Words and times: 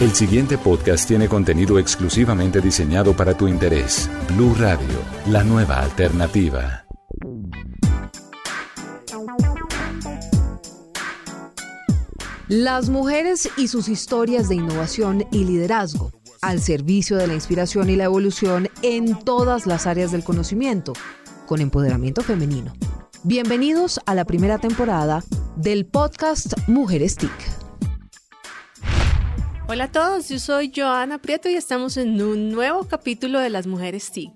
El 0.00 0.12
siguiente 0.12 0.56
podcast 0.56 1.06
tiene 1.06 1.28
contenido 1.28 1.78
exclusivamente 1.78 2.60
diseñado 2.60 3.14
para 3.14 3.36
tu 3.36 3.48
interés. 3.48 4.08
Blue 4.28 4.54
Radio, 4.58 4.86
la 5.26 5.44
nueva 5.44 5.80
alternativa. 5.80 6.86
Las 12.48 12.88
mujeres 12.88 13.48
y 13.56 13.68
sus 13.68 13.88
historias 13.88 14.48
de 14.48 14.56
innovación 14.56 15.24
y 15.30 15.44
liderazgo 15.44 16.10
al 16.42 16.60
servicio 16.60 17.16
de 17.16 17.26
la 17.26 17.34
inspiración 17.34 17.90
y 17.90 17.96
la 17.96 18.04
evolución 18.04 18.68
en 18.82 19.18
todas 19.18 19.66
las 19.66 19.86
áreas 19.86 20.10
del 20.10 20.24
conocimiento, 20.24 20.94
con 21.46 21.60
empoderamiento 21.60 22.22
femenino. 22.22 22.72
Bienvenidos 23.22 24.00
a 24.06 24.14
la 24.14 24.24
primera 24.24 24.58
temporada 24.58 25.22
del 25.56 25.84
podcast 25.84 26.54
Mujeres 26.66 27.16
TIC. 27.16 27.59
Hola 29.72 29.84
a 29.84 29.92
todos, 29.92 30.28
yo 30.28 30.40
soy 30.40 30.72
Joana 30.74 31.18
Prieto 31.18 31.48
y 31.48 31.54
estamos 31.54 31.96
en 31.96 32.20
un 32.20 32.50
nuevo 32.50 32.88
capítulo 32.88 33.38
de 33.38 33.50
las 33.50 33.68
Mujeres 33.68 34.10
TIC. 34.10 34.32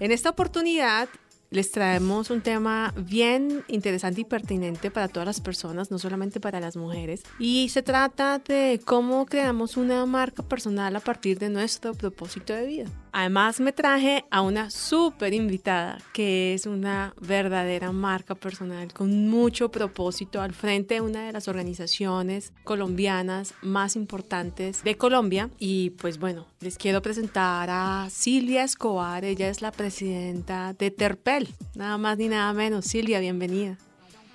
En 0.00 0.12
esta 0.12 0.28
oportunidad 0.28 1.08
les 1.48 1.70
traemos 1.70 2.28
un 2.28 2.42
tema 2.42 2.92
bien 2.94 3.64
interesante 3.68 4.20
y 4.20 4.24
pertinente 4.24 4.90
para 4.90 5.08
todas 5.08 5.24
las 5.24 5.40
personas, 5.40 5.90
no 5.90 5.98
solamente 5.98 6.40
para 6.40 6.60
las 6.60 6.76
mujeres. 6.76 7.22
Y 7.38 7.70
se 7.70 7.82
trata 7.82 8.38
de 8.38 8.78
cómo 8.84 9.24
creamos 9.24 9.78
una 9.78 10.04
marca 10.04 10.42
personal 10.42 10.94
a 10.94 11.00
partir 11.00 11.38
de 11.38 11.48
nuestro 11.48 11.94
propósito 11.94 12.52
de 12.52 12.66
vida. 12.66 12.90
Además 13.18 13.60
me 13.60 13.72
traje 13.72 14.26
a 14.30 14.42
una 14.42 14.68
súper 14.68 15.32
invitada 15.32 15.96
que 16.12 16.52
es 16.52 16.66
una 16.66 17.14
verdadera 17.18 17.90
marca 17.90 18.34
personal 18.34 18.92
con 18.92 19.30
mucho 19.30 19.70
propósito 19.70 20.42
al 20.42 20.52
frente 20.52 20.96
de 20.96 21.00
una 21.00 21.24
de 21.24 21.32
las 21.32 21.48
organizaciones 21.48 22.52
colombianas 22.62 23.54
más 23.62 23.96
importantes 23.96 24.84
de 24.84 24.98
Colombia. 24.98 25.48
Y 25.58 25.90
pues 25.92 26.18
bueno, 26.18 26.46
les 26.60 26.76
quiero 26.76 27.00
presentar 27.00 27.70
a 27.70 28.08
Silvia 28.10 28.64
Escobar. 28.64 29.24
Ella 29.24 29.48
es 29.48 29.62
la 29.62 29.72
presidenta 29.72 30.74
de 30.74 30.90
Terpel. 30.90 31.48
Nada 31.74 31.96
más 31.96 32.18
ni 32.18 32.28
nada 32.28 32.52
menos. 32.52 32.84
Silvia, 32.84 33.18
bienvenida. 33.18 33.78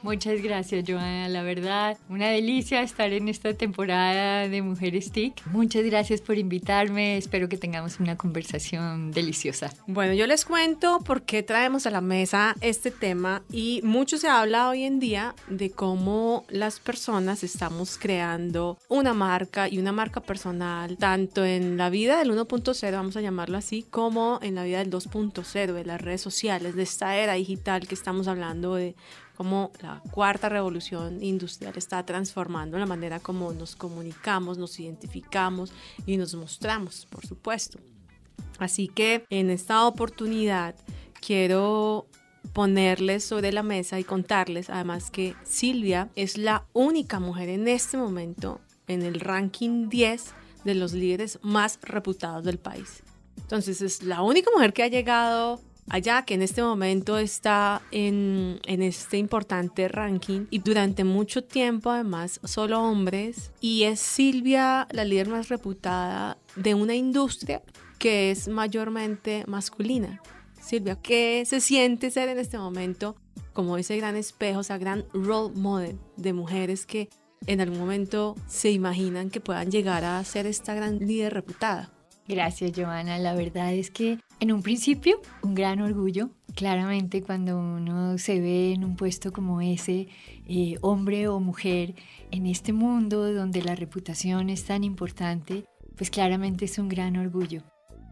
Muchas 0.04 0.42
gracias, 0.42 0.84
Joana. 0.88 1.30
La 1.30 1.44
verdad, 1.44 1.98
una 2.10 2.30
delicia 2.30 2.82
estar 2.82 3.14
en 3.14 3.28
esta 3.30 3.54
temporada 3.54 4.48
de 4.48 4.62
Mujeres 4.62 5.12
TIC. 5.12 5.46
Muchas 5.48 5.84
gracias 5.84 6.22
por 6.22 6.38
invitarme. 6.38 7.18
Espero 7.18 7.48
que 7.48 7.58
tengamos 7.58 8.00
una 8.00 8.18
conversación 8.18 9.12
deliciosa. 9.12 9.72
Bueno, 9.86 10.14
yo 10.14 10.26
les 10.26 10.46
cuento 10.46 11.00
por 11.06 11.22
qué 11.22 11.44
traemos 11.44 11.86
a 11.86 11.92
la 11.92 12.02
mesa 12.02 12.56
este 12.62 12.90
tema 12.90 13.44
y 13.52 13.82
mucho 13.84 14.18
se 14.18 14.28
habla 14.28 14.70
hoy 14.70 14.84
en 14.84 15.00
día 15.00 15.36
de 15.48 15.70
cómo 15.70 16.46
las 16.50 16.80
personas 16.80 17.44
estamos 17.44 17.98
creando 17.98 18.78
una 18.90 19.14
marca 19.14 19.70
y 19.70 19.78
una 19.78 19.92
marca 19.92 20.22
personal, 20.22 20.98
tanto 20.98 21.46
en 21.46 21.78
la 21.78 21.90
vida 21.90 22.18
del 22.18 22.32
1.0, 22.32 22.92
vamos 22.92 23.18
a 23.18 23.22
llamarlo 23.22 23.58
así, 23.58 23.86
como 23.90 24.40
en 24.42 24.56
la 24.56 24.64
vida 24.64 24.80
del 24.80 24.90
2.0, 24.90 25.74
de 25.74 25.86
las 25.86 26.02
redes 26.02 26.22
sociales, 26.22 26.76
de 26.76 26.84
esta 26.84 27.16
era 27.16 27.34
digital 27.34 27.88
que 27.88 27.96
estamos 27.96 28.28
hablando 28.28 28.76
de 28.76 28.96
cómo 29.42 29.72
la 29.82 30.04
cuarta 30.12 30.50
revolución 30.50 31.24
industrial 31.24 31.74
está 31.76 32.06
transformando 32.06 32.78
la 32.78 32.86
manera 32.86 33.20
como 33.20 33.52
nos 33.54 33.76
comunicamos, 33.76 34.60
nos 34.60 34.80
identificamos 34.80 35.74
y 36.06 36.18
nos 36.18 36.36
mostramos, 36.36 37.08
por 37.08 37.26
supuesto. 37.26 37.80
Así 38.60 38.88
que 38.88 39.26
en 39.32 39.50
esta 39.50 39.88
oportunidad 39.88 40.76
quiero 41.26 42.06
ponerles 42.54 43.24
sobre 43.24 43.52
la 43.52 43.64
mesa 43.64 44.00
y 44.00 44.04
contarles 44.04 44.70
además 44.70 45.10
que 45.10 45.34
Silvia 45.44 46.12
es 46.16 46.38
la 46.38 46.68
única 46.74 47.20
mujer 47.20 47.50
en 47.50 47.68
este 47.68 47.98
momento 47.98 48.62
en 48.86 49.02
el 49.02 49.20
ranking 49.20 49.90
10 49.90 50.36
de 50.66 50.76
los 50.76 50.94
líderes 50.94 51.40
más 51.42 51.80
reputados 51.82 52.44
del 52.44 52.60
país. 52.60 53.02
Entonces 53.38 53.82
es 53.82 54.04
la 54.04 54.22
única 54.22 54.52
mujer 54.54 54.72
que 54.72 54.84
ha 54.84 54.88
llegado 54.88 55.60
allá, 55.92 56.24
que 56.24 56.36
en 56.36 56.42
este 56.42 56.64
momento 56.64 57.18
está 57.18 57.82
en, 57.92 58.62
este 58.66 59.18
importante 59.18 59.90
ranking 59.90 60.46
y 60.50 60.60
durante 60.60 61.04
mucho 61.04 61.44
tiempo 61.44 61.90
además 61.92 62.40
solo 62.46 62.82
hombres 62.82 63.52
y 63.60 63.84
es 63.84 64.00
Silvia 64.00 64.88
la 64.92 65.04
líder 65.04 65.28
más 65.28 65.50
reputada 65.50 66.38
de 66.56 66.74
una 66.74 66.96
industria 66.96 67.62
que 68.00 68.32
es 68.32 68.48
mayormente 68.48 69.44
masculina. 69.48 70.22
Silvia, 70.62 70.96
¿qué 70.96 71.44
se 71.46 71.60
siente 71.60 72.10
ser 72.10 72.30
en 72.30 72.40
este 72.40 72.58
momento 72.58 73.18
como 73.52 73.78
ese 73.78 73.98
gran 73.98 74.16
espejo, 74.16 74.62
esa 74.62 74.78
gran 74.78 75.06
role 75.14 75.54
model 75.54 76.00
de 76.16 76.32
mujeres 76.32 76.86
que 76.86 77.10
en 77.48 77.60
algún 77.60 77.80
momento 77.80 78.36
se 78.48 78.72
imaginan 78.72 79.30
que 79.30 79.42
puedan 79.42 79.70
llegar 79.70 80.06
a 80.06 80.24
ser 80.24 80.48
esta 80.48 80.74
gran 80.74 81.00
líder 81.00 81.34
reputada? 81.34 81.92
Gracias, 82.32 82.72
Joana. 82.74 83.20
La 83.20 83.36
verdad 83.36 83.74
es 83.74 83.92
que 83.92 84.18
en 84.40 84.54
un 84.54 84.64
principio, 84.64 85.20
un 85.44 85.54
gran 85.54 85.82
orgullo. 85.82 86.30
Claramente 86.56 87.22
cuando 87.22 87.60
uno 87.60 88.18
se 88.18 88.40
ve 88.40 88.72
en 88.72 88.86
un 88.86 88.96
puesto 88.96 89.34
como 89.34 89.60
ese, 89.60 90.08
eh, 90.48 90.78
hombre 90.80 91.28
o 91.28 91.42
mujer, 91.42 91.94
en 92.32 92.46
este 92.46 92.72
mundo 92.72 93.34
donde 93.34 93.62
la 93.62 93.76
reputación 93.76 94.50
es 94.50 94.64
tan 94.64 94.86
importante, 94.86 95.66
pues 95.98 96.10
claramente 96.10 96.64
es 96.64 96.80
un 96.80 96.88
gran 96.88 97.18
orgullo. 97.18 97.64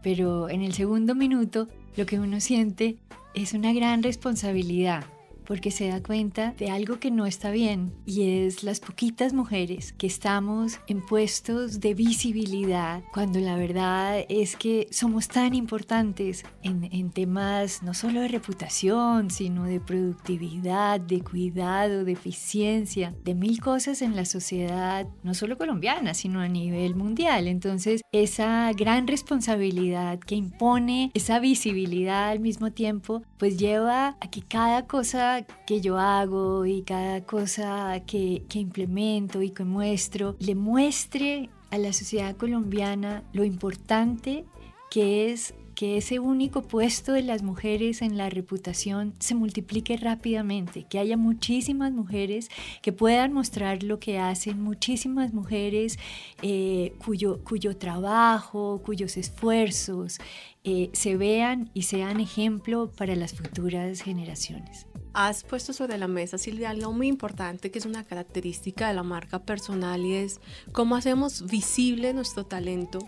Pero 0.02 0.50
en 0.50 0.60
el 0.60 0.74
segundo 0.74 1.14
minuto, 1.14 1.68
lo 1.96 2.04
que 2.04 2.20
uno 2.20 2.40
siente 2.40 2.98
es 3.32 3.54
una 3.54 3.72
gran 3.72 4.02
responsabilidad 4.02 5.06
porque 5.50 5.72
se 5.72 5.88
da 5.88 6.00
cuenta 6.00 6.54
de 6.58 6.70
algo 6.70 7.00
que 7.00 7.10
no 7.10 7.26
está 7.26 7.50
bien 7.50 7.92
y 8.06 8.44
es 8.44 8.62
las 8.62 8.78
poquitas 8.78 9.32
mujeres 9.32 9.92
que 9.92 10.06
estamos 10.06 10.78
en 10.86 11.04
puestos 11.04 11.80
de 11.80 11.92
visibilidad 11.92 13.02
cuando 13.12 13.40
la 13.40 13.56
verdad 13.56 14.24
es 14.28 14.54
que 14.54 14.86
somos 14.92 15.26
tan 15.26 15.54
importantes 15.54 16.44
en, 16.62 16.84
en 16.92 17.10
temas 17.10 17.82
no 17.82 17.94
solo 17.94 18.20
de 18.20 18.28
reputación, 18.28 19.32
sino 19.32 19.64
de 19.64 19.80
productividad, 19.80 21.00
de 21.00 21.20
cuidado, 21.20 22.04
de 22.04 22.12
eficiencia, 22.12 23.12
de 23.24 23.34
mil 23.34 23.60
cosas 23.60 24.02
en 24.02 24.14
la 24.14 24.26
sociedad, 24.26 25.08
no 25.24 25.34
solo 25.34 25.58
colombiana, 25.58 26.14
sino 26.14 26.38
a 26.38 26.46
nivel 26.46 26.94
mundial. 26.94 27.48
Entonces, 27.48 28.02
esa 28.12 28.72
gran 28.74 29.08
responsabilidad 29.08 30.20
que 30.20 30.36
impone 30.36 31.10
esa 31.12 31.40
visibilidad 31.40 32.28
al 32.28 32.38
mismo 32.38 32.70
tiempo, 32.70 33.24
pues 33.36 33.58
lleva 33.58 34.16
a 34.20 34.30
que 34.30 34.42
cada 34.42 34.86
cosa 34.86 35.39
que 35.66 35.80
yo 35.80 35.98
hago 35.98 36.66
y 36.66 36.82
cada 36.82 37.22
cosa 37.24 38.00
que, 38.06 38.44
que 38.48 38.58
implemento 38.58 39.42
y 39.42 39.50
que 39.50 39.64
muestro, 39.64 40.36
le 40.38 40.54
muestre 40.54 41.50
a 41.70 41.78
la 41.78 41.92
sociedad 41.92 42.36
colombiana 42.36 43.22
lo 43.32 43.44
importante 43.44 44.44
que 44.90 45.30
es 45.30 45.54
que 45.80 45.96
ese 45.96 46.18
único 46.18 46.60
puesto 46.60 47.12
de 47.12 47.22
las 47.22 47.42
mujeres 47.42 48.02
en 48.02 48.18
la 48.18 48.28
reputación 48.28 49.14
se 49.18 49.34
multiplique 49.34 49.96
rápidamente, 49.96 50.84
que 50.84 50.98
haya 50.98 51.16
muchísimas 51.16 51.90
mujeres 51.90 52.50
que 52.82 52.92
puedan 52.92 53.32
mostrar 53.32 53.82
lo 53.82 53.98
que 53.98 54.18
hacen, 54.18 54.60
muchísimas 54.60 55.32
mujeres 55.32 55.98
eh, 56.42 56.92
cuyo, 57.02 57.42
cuyo 57.44 57.78
trabajo, 57.78 58.82
cuyos 58.84 59.16
esfuerzos 59.16 60.18
eh, 60.64 60.90
se 60.92 61.16
vean 61.16 61.70
y 61.72 61.84
sean 61.84 62.20
ejemplo 62.20 62.90
para 62.94 63.16
las 63.16 63.32
futuras 63.32 64.02
generaciones. 64.02 64.86
Has 65.12 65.42
puesto 65.42 65.72
sobre 65.72 65.98
la 65.98 66.06
mesa, 66.06 66.38
Silvia, 66.38 66.70
algo 66.70 66.92
muy 66.92 67.08
importante 67.08 67.70
que 67.70 67.80
es 67.80 67.86
una 67.86 68.04
característica 68.04 68.86
de 68.88 68.94
la 68.94 69.02
marca 69.02 69.40
personal 69.40 70.04
y 70.04 70.14
es 70.14 70.40
cómo 70.72 70.94
hacemos 70.94 71.46
visible 71.46 72.14
nuestro 72.14 72.46
talento, 72.46 73.00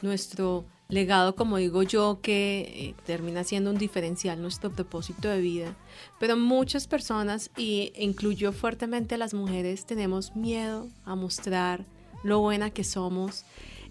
nuestro 0.00 0.64
legado, 0.88 1.36
como 1.36 1.58
digo 1.58 1.82
yo, 1.82 2.20
que 2.22 2.60
eh, 2.60 2.94
termina 3.04 3.44
siendo 3.44 3.70
un 3.70 3.78
diferencial 3.78 4.40
nuestro 4.40 4.72
propósito 4.72 5.28
de 5.28 5.40
vida. 5.40 5.76
Pero 6.18 6.36
muchas 6.38 6.86
personas, 6.86 7.50
y 7.56 7.92
incluyo 7.96 8.52
fuertemente 8.52 9.16
a 9.16 9.18
las 9.18 9.34
mujeres, 9.34 9.84
tenemos 9.84 10.34
miedo 10.34 10.88
a 11.04 11.14
mostrar 11.16 11.84
lo 12.24 12.40
buena 12.40 12.70
que 12.70 12.84
somos 12.84 13.44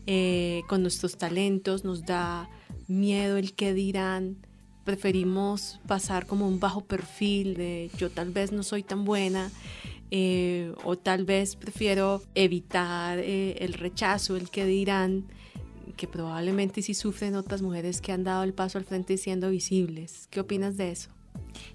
eh, 0.08 0.64
con 0.68 0.82
nuestros 0.82 1.18
talentos, 1.18 1.84
nos 1.84 2.06
da 2.06 2.50
miedo 2.88 3.38
el 3.38 3.54
que 3.54 3.74
dirán, 3.74 4.38
preferimos 4.84 5.80
pasar 5.88 6.26
como 6.26 6.48
un 6.48 6.60
bajo 6.60 6.82
perfil 6.82 7.56
de 7.56 7.92
yo 7.98 8.10
tal 8.10 8.32
vez 8.32 8.52
no 8.52 8.64
soy 8.64 8.84
tan 8.84 9.06
buena 9.06 9.52
eh, 10.14 10.74
o 10.84 10.98
tal 10.98 11.24
vez 11.24 11.56
prefiero 11.56 12.22
evitar 12.36 13.20
eh, 13.20 13.56
el 13.60 13.74
rechazo, 13.74 14.36
el 14.36 14.50
que 14.50 14.66
dirán, 14.66 15.24
que 15.96 16.06
probablemente 16.06 16.82
sí 16.82 16.94
sufren 16.94 17.36
otras 17.36 17.62
mujeres 17.62 18.02
que 18.02 18.12
han 18.12 18.26
dado 18.26 18.44
el 18.44 18.54
paso 18.54 18.78
al 18.78 18.84
frente 18.84 19.18
siendo 19.18 19.50
visibles. 19.50 20.28
¿Qué 20.30 20.42
opinas 20.42 20.76
de 20.76 20.92
eso? 20.92 21.12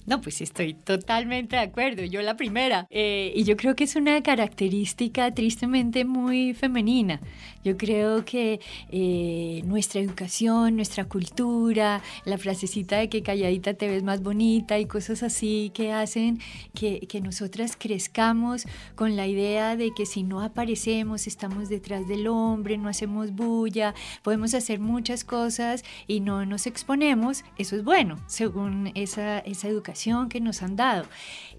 No, 0.06 0.20
pues 0.20 0.40
estoy 0.40 0.74
totalmente 0.74 1.56
de 1.56 1.62
acuerdo, 1.62 2.04
yo 2.04 2.22
la 2.22 2.36
primera. 2.36 2.86
Eh, 2.90 3.32
y 3.34 3.44
yo 3.44 3.56
creo 3.56 3.74
que 3.74 3.84
es 3.84 3.96
una 3.96 4.22
característica 4.22 5.32
tristemente 5.34 6.04
muy 6.04 6.54
femenina. 6.54 7.20
Yo 7.64 7.76
creo 7.76 8.24
que 8.24 8.60
eh, 8.90 9.62
nuestra 9.64 10.00
educación, 10.00 10.76
nuestra 10.76 11.06
cultura, 11.06 12.02
la 12.24 12.38
frasecita 12.38 12.98
de 12.98 13.08
que 13.08 13.22
calladita 13.22 13.74
te 13.74 13.88
ves 13.88 14.04
más 14.04 14.22
bonita 14.22 14.78
y 14.78 14.86
cosas 14.86 15.24
así 15.24 15.72
que 15.74 15.92
hacen 15.92 16.38
que, 16.74 17.00
que 17.00 17.20
nosotras 17.20 17.76
crezcamos 17.76 18.64
con 18.94 19.16
la 19.16 19.26
idea 19.26 19.76
de 19.76 19.92
que 19.92 20.06
si 20.06 20.22
no 20.22 20.40
aparecemos, 20.40 21.26
estamos 21.26 21.68
detrás 21.68 22.06
del 22.06 22.28
hombre, 22.28 22.78
no 22.78 22.88
hacemos 22.88 23.32
bulla, 23.32 23.94
podemos 24.22 24.54
hacer 24.54 24.78
muchas 24.78 25.24
cosas 25.24 25.84
y 26.06 26.20
no 26.20 26.46
nos 26.46 26.66
exponemos, 26.66 27.44
eso 27.58 27.76
es 27.76 27.84
bueno, 27.84 28.18
según 28.26 28.92
esa, 28.94 29.38
esa 29.40 29.65
educación 29.66 30.28
que 30.28 30.40
nos 30.40 30.62
han 30.62 30.76
dado. 30.76 31.06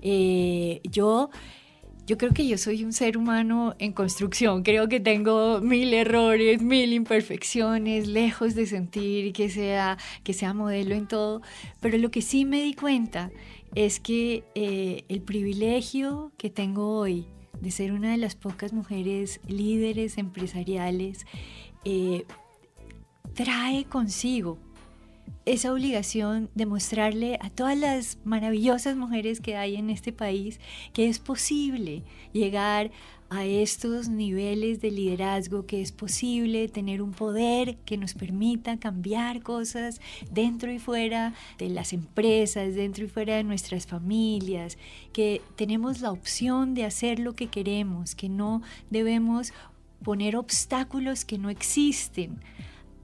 Eh, 0.02 0.82
yo... 0.84 1.30
Yo 2.10 2.18
creo 2.18 2.32
que 2.32 2.48
yo 2.48 2.58
soy 2.58 2.86
un 2.86 2.94
ser 2.94 3.18
humano 3.18 3.76
en 3.80 3.92
construcción, 3.92 4.64
creo 4.64 4.88
que 4.88 5.02
tengo 5.02 5.60
mil 5.60 5.94
errores, 5.94 6.62
mil 6.62 6.94
imperfecciones, 6.94 8.08
lejos 8.08 8.56
de 8.56 8.66
sentir 8.66 9.34
que 9.34 9.50
sea, 9.50 9.98
que 10.24 10.32
sea 10.32 10.54
modelo 10.54 10.96
en 10.96 11.06
todo, 11.06 11.42
pero 11.82 11.98
lo 11.98 12.10
que 12.10 12.22
sí 12.22 12.46
me 12.46 12.64
di 12.64 12.76
cuenta 12.76 13.30
es 13.76 14.00
que 14.00 14.46
eh, 14.56 15.04
el 15.10 15.22
privilegio 15.22 16.32
que 16.38 16.50
tengo 16.50 16.98
hoy 16.98 17.26
de 17.60 17.72
ser 17.72 17.92
una 17.92 18.12
de 18.12 18.18
las 18.18 18.36
pocas 18.36 18.72
mujeres 18.72 19.42
líderes 19.46 20.18
empresariales 20.18 21.26
eh, 21.84 22.26
trae 23.34 23.84
consigo 23.86 24.60
esa 25.46 25.72
obligación 25.72 26.50
de 26.56 26.66
mostrarle 26.66 27.38
a 27.42 27.50
todas 27.50 27.78
las 27.78 28.18
maravillosas 28.26 28.96
mujeres 28.98 29.40
que 29.40 29.56
hay 29.56 29.76
en 29.76 29.90
este 29.90 30.12
país 30.12 30.60
que 30.94 31.08
es 31.08 31.20
posible 31.20 32.04
llegar 32.34 32.92
a 33.30 33.46
estos 33.46 34.08
niveles 34.08 34.80
de 34.80 34.92
liderazgo, 34.92 35.66
que 35.66 35.82
es 35.82 35.92
posible 35.92 36.70
tener 36.70 37.02
un 37.02 37.12
poder 37.12 37.76
que 37.78 37.98
nos 37.98 38.14
permita 38.14 38.78
cambiar 38.78 39.42
cosas 39.42 40.00
dentro 40.32 40.72
y 40.72 40.80
fuera 40.80 41.34
de 41.58 41.70
las 41.70 41.92
empresas, 41.92 42.76
dentro 42.76 43.06
y 43.06 43.10
fuera 43.10 43.36
de 43.36 43.44
nuestras 43.44 43.86
familias, 43.86 44.78
que 45.12 45.42
tenemos 45.56 46.00
la 46.00 46.12
opción 46.12 46.74
de 46.74 46.86
hacer 46.86 47.20
lo 47.20 47.34
que 47.34 47.48
queremos, 47.48 48.16
que 48.16 48.30
no 48.30 48.62
debemos 48.90 49.52
poner 50.04 50.36
obstáculos 50.36 51.26
que 51.26 51.38
no 51.38 51.50
existen 51.50 52.40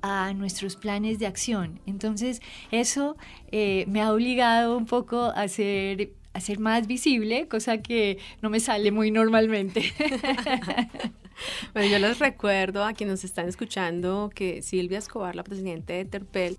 a 0.03 0.33
nuestros 0.33 0.75
planes 0.75 1.17
de 1.17 1.25
acción. 1.25 1.79
Entonces, 1.87 2.41
eso 2.71 3.15
eh, 3.51 3.85
me 3.87 4.01
ha 4.01 4.11
obligado 4.11 4.77
un 4.77 4.85
poco 4.85 5.31
a 5.33 5.47
ser, 5.47 6.11
a 6.33 6.41
ser 6.41 6.59
más 6.59 6.87
visible, 6.87 7.47
cosa 7.47 7.77
que 7.77 8.19
no 8.41 8.49
me 8.49 8.59
sale 8.59 8.91
muy 8.91 9.11
normalmente. 9.11 9.93
bueno, 11.73 11.89
yo 11.89 11.99
les 11.99 12.19
recuerdo 12.19 12.83
a 12.83 12.91
quienes 12.93 13.13
nos 13.13 13.23
están 13.23 13.47
escuchando 13.47 14.29
que 14.35 14.61
Silvia 14.61 14.99
Escobar, 14.99 15.35
la 15.37 15.43
presidenta 15.43 15.93
de 15.93 16.03
Terpel, 16.03 16.57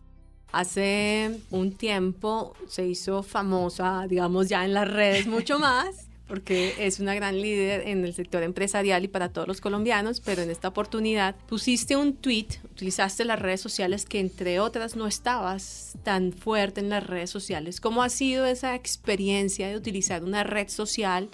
hace 0.50 1.38
un 1.50 1.72
tiempo 1.72 2.54
se 2.66 2.86
hizo 2.86 3.22
famosa, 3.22 4.06
digamos, 4.08 4.48
ya 4.48 4.64
en 4.64 4.72
las 4.72 4.90
redes 4.90 5.26
mucho 5.26 5.58
más 5.58 6.08
porque 6.26 6.74
es 6.78 7.00
una 7.00 7.14
gran 7.14 7.40
líder 7.40 7.86
en 7.86 8.04
el 8.04 8.14
sector 8.14 8.42
empresarial 8.42 9.04
y 9.04 9.08
para 9.08 9.28
todos 9.28 9.46
los 9.46 9.60
colombianos, 9.60 10.20
pero 10.20 10.42
en 10.42 10.50
esta 10.50 10.68
oportunidad 10.68 11.36
pusiste 11.48 11.96
un 11.96 12.14
tweet, 12.14 12.46
utilizaste 12.64 13.24
las 13.24 13.38
redes 13.38 13.60
sociales 13.60 14.06
que 14.06 14.20
entre 14.20 14.58
otras 14.60 14.96
no 14.96 15.06
estabas 15.06 15.98
tan 16.02 16.32
fuerte 16.32 16.80
en 16.80 16.88
las 16.88 17.06
redes 17.06 17.30
sociales. 17.30 17.80
¿Cómo 17.80 18.02
ha 18.02 18.08
sido 18.08 18.46
esa 18.46 18.74
experiencia 18.74 19.68
de 19.68 19.76
utilizar 19.76 20.24
una 20.24 20.44
red 20.44 20.68
social? 20.68 21.28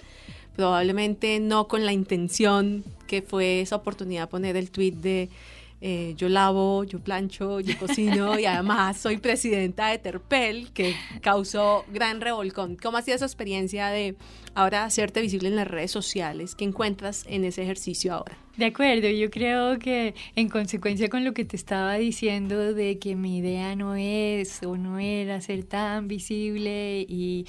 Probablemente 0.55 1.39
no 1.39 1.67
con 1.69 1.85
la 1.85 1.93
intención 1.93 2.83
que 3.07 3.21
fue 3.21 3.61
esa 3.61 3.77
oportunidad 3.77 4.29
poner 4.29 4.57
el 4.57 4.71
tweet 4.71 4.91
de 4.91 5.29
eh, 5.83 6.13
yo 6.15 6.29
lavo, 6.29 6.83
yo 6.83 6.99
plancho, 6.99 7.59
yo 7.59 7.75
cocino 7.79 8.37
y 8.37 8.45
además 8.45 8.97
soy 8.97 9.17
presidenta 9.17 9.87
de 9.87 9.97
Terpel, 9.97 10.71
que 10.73 10.95
causó 11.21 11.85
gran 11.91 12.21
revolcón. 12.21 12.75
¿Cómo 12.75 12.97
ha 12.97 13.01
sido 13.01 13.15
esa 13.15 13.25
experiencia 13.25 13.87
de 13.87 14.15
ahora 14.55 14.85
hacerte 14.85 15.21
visible 15.21 15.49
en 15.49 15.55
las 15.55 15.67
redes 15.67 15.91
sociales? 15.91 16.55
¿Qué 16.55 16.65
encuentras 16.65 17.25
en 17.27 17.43
ese 17.43 17.63
ejercicio 17.63 18.13
ahora? 18.13 18.37
De 18.57 18.65
acuerdo, 18.65 19.07
yo 19.07 19.31
creo 19.31 19.79
que 19.79 20.13
en 20.35 20.49
consecuencia 20.49 21.07
con 21.09 21.23
lo 21.23 21.33
que 21.33 21.45
te 21.45 21.55
estaba 21.55 21.95
diciendo 21.95 22.73
de 22.73 22.99
que 22.99 23.15
mi 23.15 23.37
idea 23.37 23.75
no 23.77 23.95
es 23.95 24.61
o 24.63 24.75
no 24.75 24.99
era 24.99 25.39
ser 25.39 25.63
tan 25.63 26.07
visible 26.07 27.05
y, 27.07 27.45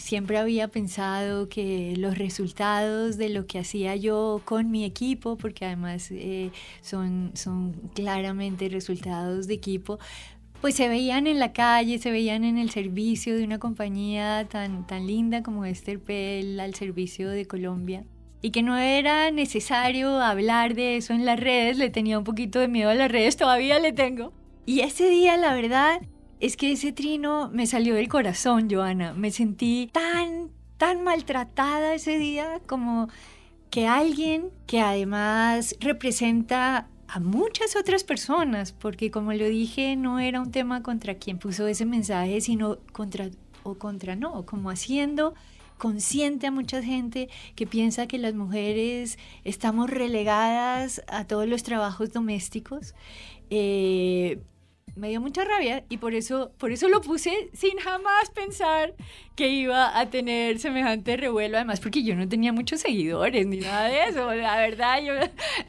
siempre 0.00 0.38
había 0.38 0.66
pensado 0.68 1.48
que 1.48 1.94
los 1.96 2.18
resultados 2.18 3.16
de 3.16 3.28
lo 3.28 3.46
que 3.46 3.60
hacía 3.60 3.94
yo 3.94 4.42
con 4.44 4.72
mi 4.72 4.84
equipo, 4.84 5.36
porque 5.36 5.64
además 5.64 6.08
eh, 6.10 6.50
son, 6.80 7.30
son 7.34 7.72
claramente 7.94 8.68
resultados 8.68 9.46
de 9.46 9.54
equipo, 9.54 10.00
pues 10.62 10.76
se 10.76 10.88
veían 10.88 11.26
en 11.26 11.40
la 11.40 11.52
calle, 11.52 11.98
se 11.98 12.12
veían 12.12 12.44
en 12.44 12.56
el 12.56 12.70
servicio 12.70 13.36
de 13.36 13.42
una 13.42 13.58
compañía 13.58 14.46
tan, 14.48 14.86
tan 14.86 15.08
linda 15.08 15.42
como 15.42 15.64
Esterpel 15.64 16.60
al 16.60 16.74
servicio 16.76 17.28
de 17.28 17.46
Colombia 17.46 18.04
y 18.42 18.52
que 18.52 18.62
no 18.62 18.78
era 18.78 19.32
necesario 19.32 20.20
hablar 20.20 20.74
de 20.74 20.96
eso 20.96 21.14
en 21.14 21.24
las 21.24 21.38
redes, 21.38 21.78
le 21.78 21.90
tenía 21.90 22.16
un 22.16 22.24
poquito 22.24 22.60
de 22.60 22.68
miedo 22.68 22.90
a 22.90 22.94
las 22.94 23.10
redes, 23.10 23.36
todavía 23.36 23.80
le 23.80 23.92
tengo. 23.92 24.32
Y 24.64 24.80
ese 24.80 25.10
día, 25.10 25.36
la 25.36 25.52
verdad, 25.52 26.00
es 26.38 26.56
que 26.56 26.72
ese 26.72 26.92
trino 26.92 27.50
me 27.52 27.66
salió 27.66 27.94
del 27.94 28.08
corazón, 28.08 28.68
Joana. 28.70 29.14
Me 29.14 29.32
sentí 29.32 29.90
tan, 29.92 30.50
tan 30.76 31.02
maltratada 31.02 31.94
ese 31.94 32.18
día 32.18 32.60
como 32.66 33.08
que 33.70 33.86
alguien 33.86 34.50
que 34.66 34.80
además 34.80 35.76
representa 35.80 36.88
a 37.14 37.20
muchas 37.20 37.76
otras 37.76 38.04
personas, 38.04 38.72
porque 38.72 39.10
como 39.10 39.34
lo 39.34 39.44
dije, 39.46 39.96
no 39.96 40.18
era 40.18 40.40
un 40.40 40.50
tema 40.50 40.82
contra 40.82 41.16
quien 41.16 41.38
puso 41.38 41.66
ese 41.66 41.84
mensaje, 41.84 42.40
sino 42.40 42.78
contra 42.92 43.28
o 43.64 43.74
contra 43.74 44.16
no, 44.16 44.46
como 44.46 44.70
haciendo 44.70 45.34
consciente 45.76 46.46
a 46.46 46.50
mucha 46.50 46.82
gente 46.82 47.28
que 47.54 47.66
piensa 47.66 48.06
que 48.06 48.16
las 48.16 48.32
mujeres 48.34 49.18
estamos 49.44 49.90
relegadas 49.90 51.02
a 51.06 51.26
todos 51.26 51.46
los 51.46 51.62
trabajos 51.62 52.14
domésticos. 52.14 52.94
Eh, 53.50 54.40
me 54.94 55.08
dio 55.08 55.20
mucha 55.20 55.44
rabia 55.44 55.84
y 55.88 55.98
por 55.98 56.14
eso, 56.14 56.52
por 56.58 56.70
eso 56.70 56.88
lo 56.88 57.00
puse 57.00 57.50
sin 57.54 57.78
jamás 57.78 58.30
pensar 58.34 58.94
que 59.34 59.48
iba 59.48 59.98
a 59.98 60.10
tener 60.10 60.58
semejante 60.58 61.16
revuelo, 61.16 61.56
además 61.56 61.80
porque 61.80 62.02
yo 62.02 62.14
no 62.14 62.28
tenía 62.28 62.52
muchos 62.52 62.80
seguidores 62.80 63.46
ni 63.46 63.58
nada 63.58 63.88
de 63.88 64.04
eso, 64.04 64.34
la 64.34 64.56
verdad 64.56 65.02
yo 65.02 65.14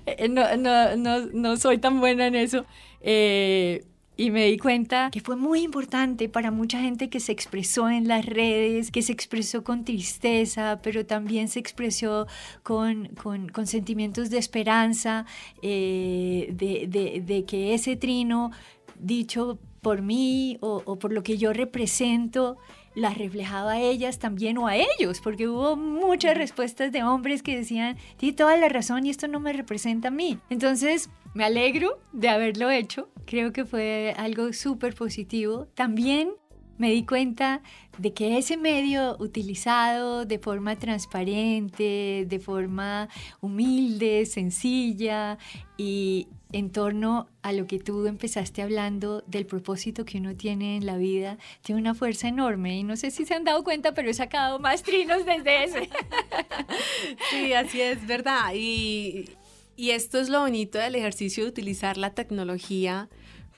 eh, 0.05 0.27
no, 0.27 0.57
no, 0.57 0.95
no, 0.97 1.25
no 1.33 1.57
soy 1.57 1.77
tan 1.77 1.99
buena 1.99 2.27
en 2.27 2.35
eso. 2.35 2.65
Eh, 3.01 3.85
y 4.15 4.29
me 4.29 4.45
di 4.45 4.57
cuenta 4.57 5.09
que 5.11 5.21
fue 5.21 5.35
muy 5.35 5.61
importante 5.61 6.29
para 6.29 6.51
mucha 6.51 6.79
gente 6.79 7.09
que 7.09 7.19
se 7.19 7.31
expresó 7.31 7.89
en 7.89 8.07
las 8.07 8.25
redes, 8.25 8.91
que 8.91 9.01
se 9.01 9.11
expresó 9.11 9.63
con 9.63 9.85
tristeza, 9.85 10.79
pero 10.83 11.05
también 11.05 11.47
se 11.47 11.59
expresó 11.59 12.27
con, 12.61 13.07
con, 13.15 13.65
sentimientos 13.65 14.29
de 14.29 14.37
esperanza, 14.37 15.25
eh, 15.63 16.47
de, 16.51 17.23
de, 17.25 17.45
que 17.45 17.73
ese 17.73 17.95
trino 17.95 18.51
dicho 19.03 19.59
por 19.81 20.01
mí 20.01 20.57
o, 20.61 20.81
o 20.85 20.97
por 20.97 21.11
lo 21.13 21.23
que 21.23 21.37
yo 21.37 21.53
represento, 21.53 22.57
las 22.95 23.17
reflejaba 23.17 23.73
a 23.73 23.79
ellas 23.79 24.19
también 24.19 24.57
o 24.57 24.67
a 24.67 24.75
ellos, 24.77 25.19
porque 25.21 25.47
hubo 25.47 25.75
muchas 25.75 26.37
respuestas 26.37 26.91
de 26.91 27.03
hombres 27.03 27.43
que 27.43 27.55
decían, 27.55 27.97
tiene 28.17 28.35
toda 28.35 28.55
la 28.57 28.69
razón 28.69 29.05
y 29.05 29.09
esto 29.09 29.27
no 29.27 29.39
me 29.39 29.53
representa 29.53 30.09
a 30.09 30.11
mí. 30.11 30.39
Entonces, 30.49 31.09
me 31.33 31.43
alegro 31.43 31.99
de 32.11 32.29
haberlo 32.29 32.69
hecho, 32.69 33.09
creo 33.25 33.51
que 33.51 33.65
fue 33.65 34.13
algo 34.17 34.53
súper 34.53 34.93
positivo. 34.95 35.67
También 35.73 36.33
me 36.77 36.91
di 36.91 37.05
cuenta 37.05 37.61
de 37.97 38.13
que 38.13 38.37
ese 38.37 38.57
medio 38.57 39.15
utilizado 39.19 40.25
de 40.25 40.39
forma 40.39 40.75
transparente, 40.75 42.25
de 42.27 42.39
forma 42.39 43.09
humilde, 43.41 44.25
sencilla 44.25 45.37
y 45.77 46.27
en 46.53 46.69
torno 46.69 47.27
a 47.41 47.51
lo 47.51 47.65
que 47.65 47.79
tú 47.79 48.05
empezaste 48.05 48.61
hablando 48.61 49.23
del 49.25 49.47
propósito 49.47 50.05
que 50.05 50.19
uno 50.19 50.35
tiene 50.35 50.77
en 50.77 50.85
la 50.85 50.97
vida, 50.97 51.39
tiene 51.63 51.81
una 51.81 51.95
fuerza 51.95 52.27
enorme 52.27 52.77
y 52.77 52.83
no 52.83 52.95
sé 52.95 53.09
si 53.09 53.25
se 53.25 53.33
han 53.33 53.43
dado 53.43 53.63
cuenta, 53.63 53.93
pero 53.95 54.09
he 54.09 54.13
sacado 54.13 54.59
más 54.59 54.83
trinos 54.83 55.25
desde 55.25 55.63
ese. 55.65 55.89
Sí, 57.29 57.53
así 57.53 57.81
es, 57.81 58.05
verdad. 58.07 58.53
Y, 58.55 59.29
esto 59.77 60.19
es 60.19 60.29
lo 60.29 60.41
bonito 60.41 60.77
del 60.77 60.95
ejercicio 60.95 61.43
de 61.43 61.49
utilizar 61.49 61.97
la 61.97 62.13
tecnología 62.13 63.09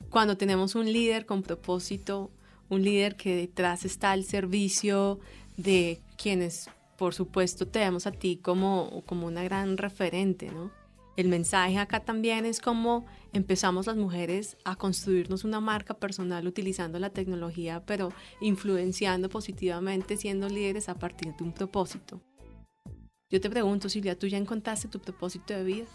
cuando 0.10 0.38
tenemos 0.38 0.76
un 0.76 0.92
líder 0.92 1.26
con 1.26 1.44
propósito, 1.44 2.32
un 2.70 2.84
líder 2.84 3.16
que 3.16 3.36
detrás 3.36 3.86
está 3.86 4.12
al 4.12 4.24
servicio 4.24 5.20
de 5.58 6.00
quienes 6.18 6.70
por 6.98 7.14
supuesto 7.14 7.68
te 7.68 7.80
vemos 7.80 8.08
a 8.08 8.12
ti 8.12 8.38
como, 8.42 9.04
como 9.06 9.28
una 9.28 9.44
gran 9.44 9.78
referente, 9.78 10.50
¿no? 10.50 10.72
El 11.18 11.30
mensaje 11.30 11.78
acá 11.78 12.02
también 12.02 12.46
es 12.46 12.60
cómo 12.60 13.06
empezamos 13.32 13.88
las 13.88 13.96
mujeres 13.96 14.58
a 14.66 14.76
construirnos 14.76 15.46
una 15.46 15.62
marca 15.62 15.94
personal 15.94 16.46
utilizando 16.46 17.00
la 17.00 17.10
tecnología, 17.10 17.86
pero 17.86 18.12
influenciando 18.42 19.30
positivamente, 19.30 20.18
siendo 20.18 20.50
líderes 20.50 20.90
a 20.90 20.96
partir 20.96 21.34
de 21.36 21.44
un 21.44 21.54
propósito. 21.54 22.22
Yo 23.30 23.40
te 23.40 23.50
pregunto, 23.50 23.88
Silvia, 23.88 24.18
¿tú 24.20 24.28
ya 24.28 24.38
encontraste 24.38 24.88
tu 24.88 25.00
propósito 25.00 25.54
de 25.54 25.64
vida? 25.64 25.86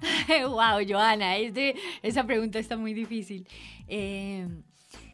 wow, 0.48 0.84
Joana, 0.86 1.36
esa 2.02 2.26
pregunta 2.26 2.58
está 2.58 2.76
muy 2.76 2.92
difícil. 2.92 3.46
Eh, 3.86 4.46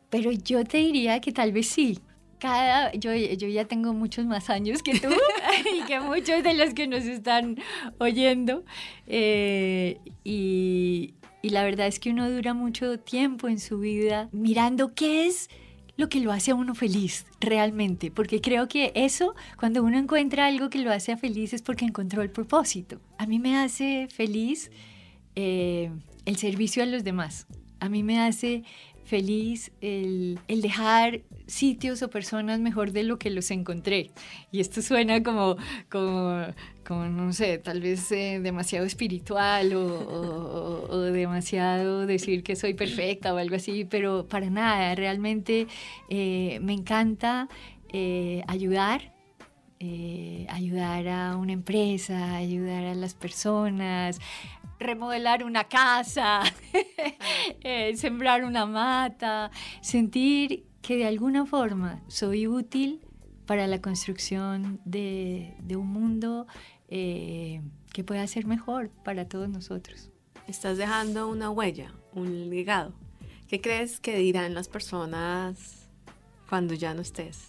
pero 0.09 0.33
yo 0.33 0.65
te 0.65 0.79
diría 0.79 1.21
que 1.21 1.33
tal 1.33 1.53
vez 1.53 1.69
sí. 1.69 1.99
Cada, 2.43 2.91
yo, 2.95 3.15
yo 3.15 3.47
ya 3.47 3.67
tengo 3.67 3.93
muchos 3.93 4.27
más 4.27 4.51
años 4.51 4.83
que 4.83 4.99
tú 4.99 5.09
y 5.79 5.85
que 5.85 6.01
muchos 6.01 6.43
de 6.43 6.55
los 6.55 6.75
que 6.75 6.89
nos 6.89 7.05
están 7.05 7.57
oyendo. 7.99 8.65
Eh, 9.07 10.01
y, 10.25 11.15
y 11.41 11.51
la 11.51 11.63
verdad 11.63 11.87
es 11.87 12.01
que 12.01 12.11
uno 12.11 12.29
dura 12.29 12.53
mucho 12.53 12.99
tiempo 12.99 13.47
en 13.47 13.61
su 13.61 13.79
vida 13.79 14.29
mirando 14.33 14.93
qué 14.93 15.29
es 15.29 15.51
lo 15.97 16.09
que 16.09 16.19
lo 16.19 16.33
hace 16.33 16.51
a 16.51 16.57
uno 16.57 16.75
feliz 16.75 17.27
realmente, 17.39 18.11
porque 18.11 18.41
creo 18.41 18.67
que 18.67 18.91
eso, 18.97 19.37
cuando 19.57 19.85
uno 19.85 19.97
encuentra 19.97 20.47
algo 20.47 20.69
que 20.69 20.81
lo 20.81 20.91
hace 20.91 21.17
feliz 21.17 21.53
es 21.53 21.63
porque 21.63 21.85
encontró 21.85 22.23
el 22.23 22.31
propósito. 22.31 23.01
A 23.19 23.27
mí 23.27 23.39
me 23.39 23.57
hace 23.57 24.09
feliz 24.13 24.73
eh, 25.37 25.93
el 26.25 26.37
servicio 26.39 26.83
a 26.83 26.87
los 26.87 27.05
demás. 27.05 27.47
A 27.79 27.89
mí 27.89 28.03
me 28.03 28.21
hace 28.21 28.65
feliz 29.05 29.73
el, 29.81 30.39
dejar 30.49 31.21
sitios 31.47 32.03
o 32.03 32.11
personas 32.11 32.61
mejor 32.61 32.93
de 32.93 33.03
lo 33.03 33.19
que 33.19 33.31
los 33.31 33.51
encontré. 33.51 34.11
Y 34.51 34.61
esto 34.61 34.83
suena 34.83 35.23
como, 35.23 35.57
como, 35.91 36.47
como 36.87 37.05
no 37.07 37.33
sé, 37.33 37.59
tal 37.59 37.81
vez 37.81 38.11
eh, 38.13 38.41
demasiado 38.43 38.87
espiritual 38.87 39.75
o, 39.75 41.01
demasiado 41.13 42.07
decir 42.07 42.43
que 42.43 42.57
soy 42.57 42.75
perfecta 42.75 43.35
o 43.35 43.39
algo 43.39 43.57
así, 43.57 43.85
pero 43.85 44.27
para 44.29 44.51
nada, 44.51 44.95
realmente 44.95 45.67
eh, 46.09 46.59
me 46.63 46.73
encanta 46.73 47.49
eh, 47.93 48.43
ayudar. 48.47 49.13
ayudar 50.49 51.09
a 51.09 51.37
una 51.37 51.53
empresa, 51.53 52.37
ayudar 52.37 52.85
a 52.85 52.95
las 52.95 53.15
personas, 53.15 54.21
remodelar 54.83 55.45
una 55.45 55.65
casa, 55.65 56.43
eh, 57.65 57.97
sembrar 57.97 58.45
una 58.45 58.67
mata, 58.67 59.51
sentir 59.81 60.65
que 60.81 60.97
de 60.97 61.07
alguna 61.07 61.47
forma 61.47 62.03
soy 62.09 62.47
útil 62.47 63.01
para 63.47 63.67
la 63.67 63.81
construcción 63.81 64.81
de, 64.85 65.55
un 65.77 65.87
mundo 65.87 66.47
eh, 66.89 67.61
que 67.93 68.05
pueda 68.05 68.27
ser 68.27 68.47
mejor 68.47 68.91
para 69.05 69.29
todos 69.29 69.49
nosotros. 69.49 70.11
Estás 70.49 70.77
dejando 70.77 71.29
una 71.29 71.51
huella, 71.51 71.93
un 72.13 72.51
legado. 72.51 72.95
¿Qué 73.47 73.61
crees 73.61 74.01
que 74.01 74.17
dirán 74.17 74.55
las 74.55 74.69
personas 74.69 75.89
cuando 76.49 76.75
ya 76.75 76.95
no 76.95 77.03
estés? 77.03 77.49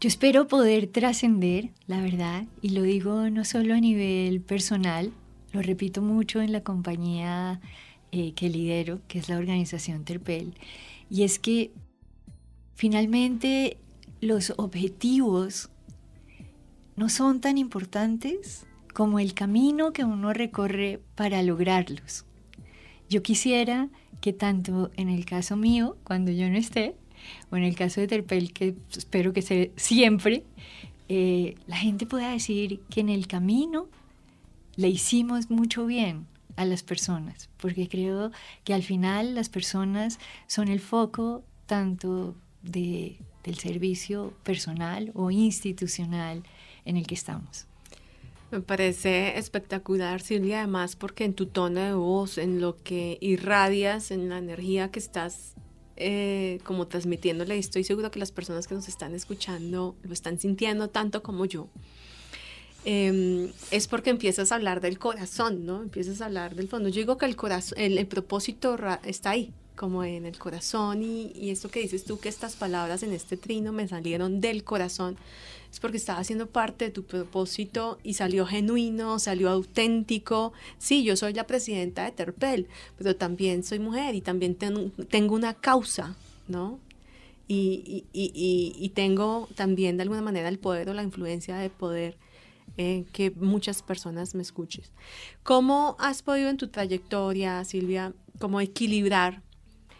Yo 0.00 0.06
espero 0.06 0.46
poder 0.46 0.86
trascender, 0.86 1.70
la 1.86 2.00
verdad, 2.00 2.44
y 2.62 2.70
lo 2.70 2.82
digo 2.82 3.30
no 3.30 3.44
solo 3.44 3.74
a 3.74 3.80
nivel 3.80 4.40
personal, 4.40 5.12
lo 5.52 5.62
repito 5.62 6.02
mucho 6.02 6.40
en 6.40 6.52
la 6.52 6.62
compañía 6.62 7.60
eh, 8.12 8.32
que 8.32 8.48
lidero, 8.48 9.00
que 9.08 9.18
es 9.18 9.28
la 9.28 9.38
organización 9.38 10.04
Terpel, 10.04 10.54
y 11.10 11.24
es 11.24 11.38
que 11.38 11.70
finalmente 12.74 13.76
los 14.20 14.52
objetivos 14.56 15.70
no 16.96 17.08
son 17.08 17.40
tan 17.40 17.58
importantes 17.58 18.66
como 18.94 19.18
el 19.18 19.34
camino 19.34 19.92
que 19.92 20.04
uno 20.04 20.32
recorre 20.32 21.00
para 21.14 21.42
lograrlos. 21.42 22.24
Yo 23.08 23.22
quisiera 23.22 23.88
que 24.20 24.32
tanto 24.32 24.90
en 24.96 25.08
el 25.08 25.24
caso 25.24 25.56
mío, 25.56 25.96
cuando 26.02 26.32
yo 26.32 26.48
no 26.50 26.58
esté, 26.58 26.94
o 27.50 27.56
en 27.56 27.62
el 27.62 27.76
caso 27.76 28.00
de 28.00 28.08
Terpel, 28.08 28.52
que 28.52 28.74
espero 28.96 29.32
que 29.32 29.42
sea 29.42 29.68
siempre, 29.76 30.44
eh, 31.08 31.54
la 31.66 31.76
gente 31.76 32.06
pueda 32.06 32.30
decir 32.30 32.80
que 32.90 33.00
en 33.00 33.08
el 33.08 33.26
camino 33.26 33.86
le 34.76 34.88
hicimos 34.88 35.50
mucho 35.50 35.86
bien 35.86 36.26
a 36.58 36.64
las 36.64 36.82
personas, 36.82 37.48
porque 37.56 37.88
creo 37.88 38.32
que 38.64 38.74
al 38.74 38.82
final 38.82 39.36
las 39.36 39.48
personas 39.48 40.18
son 40.48 40.66
el 40.66 40.80
foco 40.80 41.44
tanto 41.66 42.34
de, 42.62 43.16
del 43.44 43.58
servicio 43.58 44.34
personal 44.42 45.12
o 45.14 45.30
institucional 45.30 46.42
en 46.84 46.96
el 46.96 47.06
que 47.06 47.14
estamos. 47.14 47.66
Me 48.50 48.60
parece 48.60 49.38
espectacular, 49.38 50.20
Silvia, 50.20 50.58
además 50.58 50.96
porque 50.96 51.24
en 51.24 51.34
tu 51.34 51.46
tono 51.46 51.80
de 51.80 51.92
voz, 51.92 52.38
en 52.38 52.60
lo 52.60 52.76
que 52.76 53.18
irradias, 53.20 54.10
en 54.10 54.28
la 54.28 54.38
energía 54.38 54.90
que 54.90 54.98
estás 54.98 55.54
eh, 55.94 56.58
como 56.64 56.88
transmitiéndole, 56.88 57.56
estoy 57.56 57.84
seguro 57.84 58.10
que 58.10 58.18
las 58.18 58.32
personas 58.32 58.66
que 58.66 58.74
nos 58.74 58.88
están 58.88 59.14
escuchando 59.14 59.94
lo 60.02 60.12
están 60.12 60.40
sintiendo 60.40 60.88
tanto 60.88 61.22
como 61.22 61.44
yo. 61.44 61.68
Em, 62.90 63.52
es 63.70 63.86
porque 63.86 64.08
empiezas 64.08 64.50
a 64.50 64.54
hablar 64.54 64.80
del 64.80 64.98
corazón, 64.98 65.66
¿no? 65.66 65.82
Empiezas 65.82 66.22
a 66.22 66.24
hablar 66.24 66.54
del 66.54 66.68
fondo. 66.68 66.88
Yo 66.88 67.00
digo 67.02 67.18
que 67.18 67.26
el 67.26 67.36
corazón, 67.36 67.76
el, 67.78 68.06
propósito 68.06 68.78
está 69.04 69.32
ahí, 69.32 69.52
como 69.76 70.04
en 70.04 70.24
el 70.24 70.38
corazón 70.38 71.02
y, 71.02 71.30
y, 71.34 71.50
esto 71.50 71.70
que 71.70 71.80
dices 71.80 72.04
tú, 72.04 72.18
que 72.18 72.30
estas 72.30 72.56
palabras 72.56 73.02
en 73.02 73.12
este 73.12 73.36
trino 73.36 73.72
me 73.72 73.86
salieron 73.86 74.40
del 74.40 74.64
corazón, 74.64 75.18
es 75.70 75.80
porque 75.80 75.98
estaba 75.98 76.20
haciendo 76.20 76.46
parte 76.46 76.86
de 76.86 76.90
tu 76.90 77.02
propósito 77.02 77.98
y 78.02 78.14
salió 78.14 78.46
genuino, 78.46 79.18
salió 79.18 79.50
auténtico. 79.50 80.54
Sí, 80.78 81.04
yo 81.04 81.14
soy 81.14 81.34
la 81.34 81.46
presidenta 81.46 82.06
de 82.06 82.12
Terpel, 82.12 82.68
pero 82.96 83.14
también 83.16 83.64
soy 83.64 83.80
mujer 83.80 84.14
y 84.14 84.22
también 84.22 84.54
tengo 84.54 85.34
una 85.34 85.52
causa, 85.52 86.16
¿no? 86.46 86.80
Y, 87.48 88.06
y, 88.14 88.72
y 88.78 88.88
tengo 88.94 89.46
también 89.56 89.98
de 89.98 90.04
alguna 90.04 90.22
manera 90.22 90.48
el 90.48 90.58
poder 90.58 90.88
o 90.88 90.94
la 90.94 91.02
influencia 91.02 91.58
de 91.58 91.68
poder 91.68 92.16
eh, 92.78 93.04
que 93.12 93.32
muchas 93.32 93.82
personas 93.82 94.34
me 94.34 94.42
escuches. 94.42 94.92
¿Cómo 95.42 95.96
has 95.98 96.22
podido 96.22 96.48
en 96.48 96.56
tu 96.56 96.68
trayectoria, 96.68 97.64
Silvia, 97.64 98.12
como 98.38 98.60
equilibrar 98.60 99.42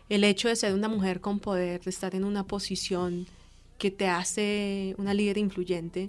el 0.08 0.24
hecho 0.24 0.48
de 0.48 0.56
ser 0.56 0.74
una 0.74 0.88
mujer 0.88 1.20
con 1.20 1.40
poder, 1.40 1.82
de 1.82 1.90
estar 1.90 2.14
en 2.14 2.24
una 2.24 2.44
posición 2.44 3.26
que 3.78 3.90
te 3.90 4.06
hace 4.06 4.94
una 4.96 5.12
líder 5.12 5.38
influyente 5.38 6.08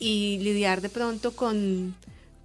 y 0.00 0.38
lidiar 0.38 0.80
de 0.80 0.88
pronto 0.88 1.36
con 1.36 1.94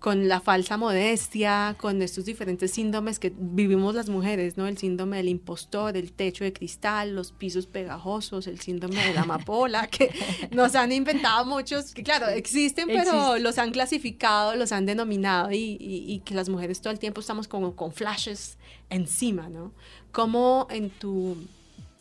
con 0.04 0.28
la 0.28 0.42
falsa 0.42 0.76
modestia, 0.76 1.78
con 1.80 2.02
estos 2.02 2.26
diferentes 2.26 2.72
síndromes 2.72 3.20
que 3.20 3.32
vivimos 3.34 3.96
las 3.96 4.10
mujeres, 4.10 4.58
¿no? 4.58 4.68
El 4.68 4.78
síndrome 4.78 5.16
del 5.16 5.30
impostor, 5.30 5.96
el 5.96 6.12
techo 6.12 6.44
de 6.44 6.52
cristal, 6.52 7.16
los 7.16 7.32
pisos 7.32 7.68
pegajosos, 7.68 8.48
el 8.48 8.60
síndrome 8.60 9.02
de 9.02 9.14
la 9.14 9.22
amapola, 9.22 9.88
que 9.92 10.14
nos 10.52 10.76
han 10.76 10.92
inventado 10.92 11.46
muchos, 11.46 11.94
que 11.94 12.04
claro, 12.04 12.28
existen, 12.28 12.88
pero 12.88 13.38
los 13.38 13.58
han 13.58 13.72
clasificado, 13.72 14.58
los 14.58 14.74
han 14.74 14.86
denominado 14.86 15.54
y, 15.54 15.78
y, 15.80 16.20
que 16.26 16.36
las 16.36 16.50
mujeres 16.50 16.82
todo 16.82 16.92
el 16.92 17.00
tiempo 17.00 17.22
estamos 17.22 17.48
como 17.48 17.78
con 17.78 17.94
flashes 17.94 18.58
encima, 18.90 19.48
¿no? 19.48 19.72
¿Cómo 20.12 20.68
en 20.70 20.90
tu 20.90 21.38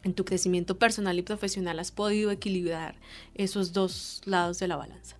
en 0.03 0.15
tu 0.15 0.25
crecimiento 0.25 0.77
personal 0.77 1.17
y 1.21 1.23
profesional 1.23 1.79
has 1.79 1.93
podido 1.93 2.33
equilibrar 2.33 2.97
esos 3.37 3.73
dos 3.73 4.23
lados 4.25 4.59
de 4.59 4.67
la 4.67 4.75
balanza? 4.75 5.17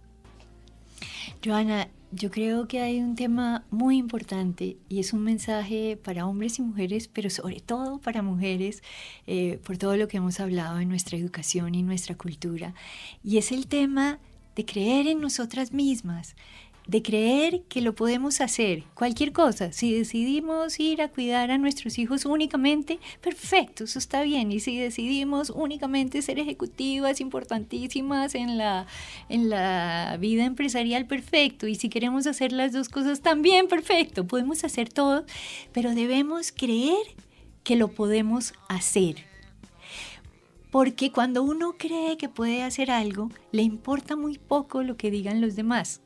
Joana, 1.45 1.89
yo 2.15 2.31
creo 2.31 2.69
que 2.69 2.81
hay 2.81 3.01
un 3.01 3.17
tema 3.17 3.65
muy 3.71 3.97
importante 3.97 4.77
y 4.89 5.01
es 5.01 5.13
un 5.13 5.25
mensaje 5.25 5.97
para 5.97 6.27
hombres 6.27 6.59
y 6.59 6.63
mujeres, 6.63 7.09
pero 7.09 7.31
sobre 7.31 7.61
todo 7.61 7.99
para 7.99 8.23
mujeres, 8.23 8.83
eh, 9.27 9.59
por 9.65 9.79
todo 9.79 9.97
lo 9.97 10.09
que 10.09 10.19
hemos 10.19 10.39
hablado 10.39 10.79
en 10.79 10.89
nuestra 10.89 11.17
educación 11.17 11.75
y 11.75 11.83
nuestra 11.83 12.15
cultura. 12.15 12.75
Y 13.25 13.39
es 13.39 13.51
el 13.51 13.67
tema 13.67 14.19
de 14.55 14.67
creer 14.67 15.07
en 15.07 15.21
nosotras 15.21 15.73
mismas, 15.73 16.37
de 16.87 17.03
creer 17.03 17.63
que 17.69 17.81
lo 17.81 17.95
podemos 17.95 18.41
hacer, 18.41 18.85
cualquier 18.95 19.33
cosa. 19.33 19.73
Si 19.73 19.95
decidimos 19.95 20.81
ir 20.81 21.01
a 21.01 21.09
cuidar 21.09 21.51
a 21.51 21.59
nuestros 21.59 21.99
hijos 21.99 22.25
únicamente, 22.25 22.99
perfecto, 23.21 23.85
eso 23.85 23.99
está 23.99 24.23
bien. 24.23 24.51
Y 24.51 24.61
si 24.61 24.79
decidimos 24.79 25.51
únicamente 25.51 26.23
ser 26.23 26.39
ejecutivas 26.39 27.21
importantísimas 27.21 28.35
en 28.35 28.59
la, 28.59 28.87
en 29.29 29.49
la 29.49 30.17
vida 30.19 30.45
empresarial, 30.45 31.07
perfecto. 31.07 31.67
Y 31.67 31.77
si 31.77 31.89
queremos 31.89 32.27
hacer 32.27 32.53
las 32.53 32.73
dos 32.73 32.89
cosas 32.89 33.21
también, 33.21 33.69
perfecto. 33.69 34.27
Podemos 34.27 34.65
hacer 34.65 34.89
todo, 34.89 35.25
pero 35.73 35.95
debemos 35.95 36.53
creer 36.53 37.07
que 37.63 37.77
lo 37.77 37.89
podemos 37.89 38.55
hacer. 38.69 39.25
Porque 40.73 41.13
cuando 41.13 41.43
uno 41.43 41.75
cree 41.79 42.17
que 42.17 42.31
puede 42.31 42.63
hacer 42.63 42.91
algo, 42.91 43.31
le 43.53 43.63
importa 43.63 44.17
muy 44.17 44.39
poco 44.39 44.83
lo 44.83 44.97
que 44.97 45.11
digan 45.11 45.43
los 45.43 45.55
demás 45.55 46.01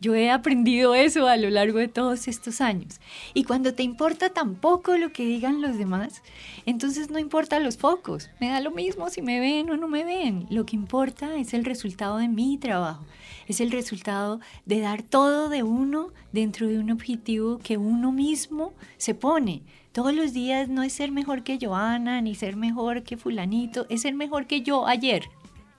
Yo 0.00 0.14
he 0.14 0.30
aprendido 0.30 0.94
eso 0.94 1.28
a 1.28 1.36
lo 1.36 1.50
largo 1.50 1.78
de 1.78 1.88
todos 1.88 2.26
estos 2.26 2.62
años. 2.62 3.00
Y 3.34 3.44
cuando 3.44 3.74
te 3.74 3.82
importa 3.82 4.30
tampoco 4.30 4.96
lo 4.96 5.12
que 5.12 5.26
digan 5.26 5.60
los 5.60 5.76
demás, 5.76 6.22
entonces 6.64 7.10
no 7.10 7.18
importa 7.18 7.60
los 7.60 7.76
focos. 7.76 8.30
Me 8.40 8.48
da 8.48 8.60
lo 8.60 8.70
mismo 8.70 9.10
si 9.10 9.20
me 9.20 9.40
ven 9.40 9.68
o 9.68 9.76
no 9.76 9.88
me 9.88 10.04
ven. 10.04 10.46
Lo 10.48 10.64
que 10.64 10.74
importa 10.74 11.36
es 11.36 11.52
el 11.52 11.66
resultado 11.66 12.16
de 12.16 12.28
mi 12.28 12.56
trabajo. 12.56 13.04
Es 13.46 13.60
el 13.60 13.70
resultado 13.70 14.40
de 14.64 14.80
dar 14.80 15.02
todo 15.02 15.50
de 15.50 15.62
uno 15.62 16.12
dentro 16.32 16.66
de 16.66 16.78
un 16.78 16.90
objetivo 16.90 17.58
que 17.58 17.76
uno 17.76 18.10
mismo 18.10 18.72
se 18.96 19.14
pone. 19.14 19.62
Todos 19.92 20.14
los 20.14 20.32
días 20.32 20.70
no 20.70 20.82
es 20.82 20.94
ser 20.94 21.12
mejor 21.12 21.42
que 21.42 21.58
Joana, 21.60 22.22
ni 22.22 22.34
ser 22.34 22.56
mejor 22.56 23.02
que 23.02 23.18
fulanito, 23.18 23.84
es 23.90 24.02
ser 24.02 24.14
mejor 24.14 24.46
que 24.46 24.62
yo 24.62 24.86
ayer. 24.86 25.28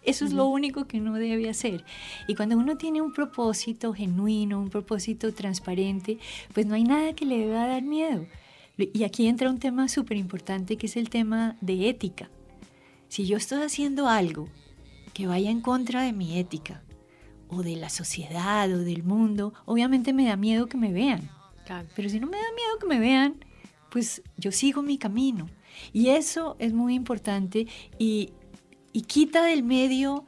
Eso 0.03 0.25
es 0.25 0.33
lo 0.33 0.45
único 0.47 0.85
que 0.85 0.99
uno 0.99 1.13
debe 1.13 1.49
hacer. 1.49 1.85
Y 2.27 2.35
cuando 2.35 2.57
uno 2.57 2.77
tiene 2.77 3.01
un 3.01 3.13
propósito 3.13 3.93
genuino, 3.93 4.59
un 4.59 4.69
propósito 4.69 5.33
transparente, 5.33 6.17
pues 6.53 6.65
no 6.65 6.75
hay 6.75 6.83
nada 6.83 7.13
que 7.13 7.25
le 7.25 7.37
deba 7.37 7.67
dar 7.67 7.83
miedo. 7.83 8.25
Y 8.77 9.03
aquí 9.03 9.27
entra 9.27 9.49
un 9.49 9.59
tema 9.59 9.87
súper 9.87 10.17
importante 10.17 10.77
que 10.77 10.87
es 10.87 10.97
el 10.97 11.09
tema 11.09 11.55
de 11.61 11.89
ética. 11.89 12.29
Si 13.09 13.25
yo 13.25 13.37
estoy 13.37 13.61
haciendo 13.61 14.07
algo 14.07 14.47
que 15.13 15.27
vaya 15.27 15.51
en 15.51 15.61
contra 15.61 16.01
de 16.01 16.13
mi 16.13 16.39
ética, 16.39 16.81
o 17.51 17.63
de 17.63 17.75
la 17.75 17.89
sociedad, 17.89 18.71
o 18.71 18.79
del 18.79 19.03
mundo, 19.03 19.53
obviamente 19.65 20.13
me 20.13 20.25
da 20.25 20.37
miedo 20.37 20.67
que 20.67 20.77
me 20.77 20.93
vean. 20.93 21.29
Pero 21.95 22.09
si 22.09 22.19
no 22.19 22.27
me 22.27 22.37
da 22.37 22.43
miedo 22.55 22.79
que 22.79 22.87
me 22.87 22.99
vean, 22.99 23.45
pues 23.89 24.21
yo 24.37 24.51
sigo 24.51 24.81
mi 24.81 24.97
camino. 24.97 25.47
Y 25.93 26.09
eso 26.09 26.55
es 26.59 26.73
muy 26.73 26.95
importante 26.95 27.67
y 27.99 28.31
y 28.93 29.01
quita 29.03 29.43
del 29.43 29.63
medio 29.63 30.25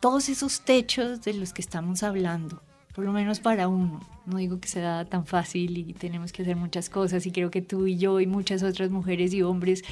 todos 0.00 0.28
esos 0.28 0.60
techos 0.60 1.22
de 1.22 1.34
los 1.34 1.52
que 1.52 1.62
estamos 1.62 2.02
hablando, 2.02 2.62
por 2.94 3.04
lo 3.04 3.12
menos 3.12 3.40
para 3.40 3.68
uno. 3.68 4.00
No 4.26 4.38
digo 4.38 4.60
que 4.60 4.68
sea 4.68 5.04
tan 5.04 5.26
fácil 5.26 5.78
y 5.78 5.92
tenemos 5.92 6.32
que 6.32 6.42
hacer 6.42 6.56
muchas 6.56 6.90
cosas 6.90 7.26
y 7.26 7.32
creo 7.32 7.50
que 7.50 7.62
tú 7.62 7.86
y 7.86 7.96
yo 7.96 8.20
y 8.20 8.26
muchas 8.26 8.62
otras 8.62 8.90
mujeres 8.90 9.32
y 9.34 9.42
hombres 9.42 9.84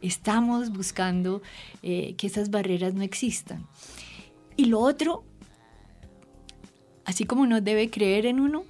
estamos 0.00 0.70
buscando 0.70 1.42
eh, 1.82 2.14
que 2.16 2.26
esas 2.26 2.50
barreras 2.50 2.94
no 2.94 3.02
existan. 3.02 3.66
Y 4.56 4.66
lo 4.66 4.80
otro, 4.80 5.24
así 7.04 7.24
como 7.24 7.42
uno 7.42 7.60
debe 7.60 7.90
creer 7.90 8.26
en 8.26 8.40
uno, 8.40 8.64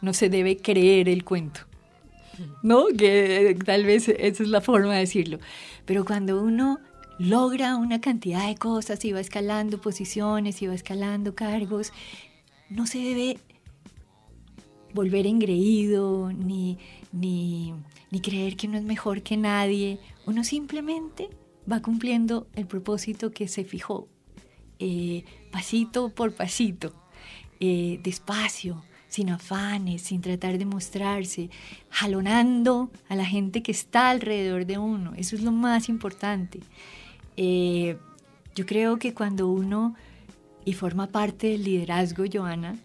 no 0.00 0.12
se 0.12 0.28
debe 0.28 0.56
creer 0.56 1.08
el 1.08 1.24
cuento. 1.24 1.60
¿No? 2.62 2.86
Que 2.86 3.50
eh, 3.50 3.54
tal 3.54 3.84
vez 3.84 4.08
esa 4.08 4.42
es 4.42 4.48
la 4.48 4.60
forma 4.60 4.94
de 4.94 5.00
decirlo. 5.00 5.38
Pero 5.84 6.04
cuando 6.04 6.42
uno 6.42 6.80
logra 7.22 7.76
una 7.76 8.00
cantidad 8.00 8.48
de 8.48 8.56
cosas 8.56 9.04
y 9.04 9.12
va 9.12 9.20
escalando 9.20 9.80
posiciones 9.80 10.60
y 10.60 10.66
va 10.66 10.74
escalando 10.74 11.36
cargos, 11.36 11.92
no 12.68 12.86
se 12.86 12.98
debe 12.98 13.38
volver 14.92 15.28
engreído 15.28 16.32
ni, 16.32 16.78
ni, 17.12 17.74
creer 18.22 18.56
que 18.56 18.66
uno 18.66 18.76
es 18.76 18.82
mejor 18.82 19.22
que 19.22 19.36
nadie. 19.36 20.00
Uno 20.26 20.42
simplemente 20.42 21.30
va 21.70 21.80
cumpliendo 21.80 22.48
el 22.54 22.66
propósito 22.66 23.30
que 23.30 23.46
se 23.46 23.62
fijó, 23.62 24.08
eh, 24.80 25.24
pasito 25.52 26.08
por 26.08 26.34
pasito, 26.34 26.92
eh, 27.60 28.00
despacio, 28.02 28.82
sin 29.06 29.30
afanes, 29.30 30.02
sin 30.02 30.22
tratar 30.22 30.58
de 30.58 30.64
mostrarse, 30.66 31.50
jalonando 31.88 32.90
a 33.08 33.14
la 33.14 33.24
gente 33.24 33.62
que 33.62 33.70
está 33.70 34.10
alrededor 34.10 34.66
de 34.66 34.78
uno. 34.78 35.12
Eso 35.16 35.36
es 35.36 35.42
lo 35.42 35.52
más 35.52 35.88
importante. 35.88 36.58
Eh, 37.36 37.96
yo 38.54 38.66
creo 38.66 38.98
que 38.98 39.14
cuando 39.14 39.48
uno, 39.48 39.94
y 40.64 40.74
forma 40.74 41.08
parte 41.08 41.48
del 41.48 41.64
liderazgo, 41.64 42.24
Joana, 42.30 42.76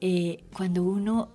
eh, 0.00 0.44
cuando 0.52 0.82
uno 0.82 1.28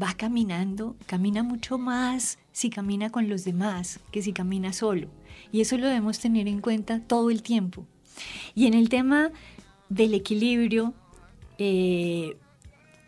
va 0.00 0.14
caminando, 0.14 0.96
camina 1.06 1.42
mucho 1.42 1.78
más 1.78 2.38
si 2.52 2.70
camina 2.70 3.10
con 3.10 3.28
los 3.28 3.44
demás 3.44 4.00
que 4.10 4.22
si 4.22 4.32
camina 4.32 4.72
solo. 4.72 5.08
Y 5.50 5.60
eso 5.60 5.76
lo 5.76 5.86
debemos 5.86 6.18
tener 6.18 6.48
en 6.48 6.60
cuenta 6.60 7.00
todo 7.00 7.30
el 7.30 7.42
tiempo. 7.42 7.86
Y 8.54 8.66
en 8.66 8.74
el 8.74 8.88
tema 8.88 9.30
del 9.88 10.14
equilibrio, 10.14 10.94
eh, 11.58 12.36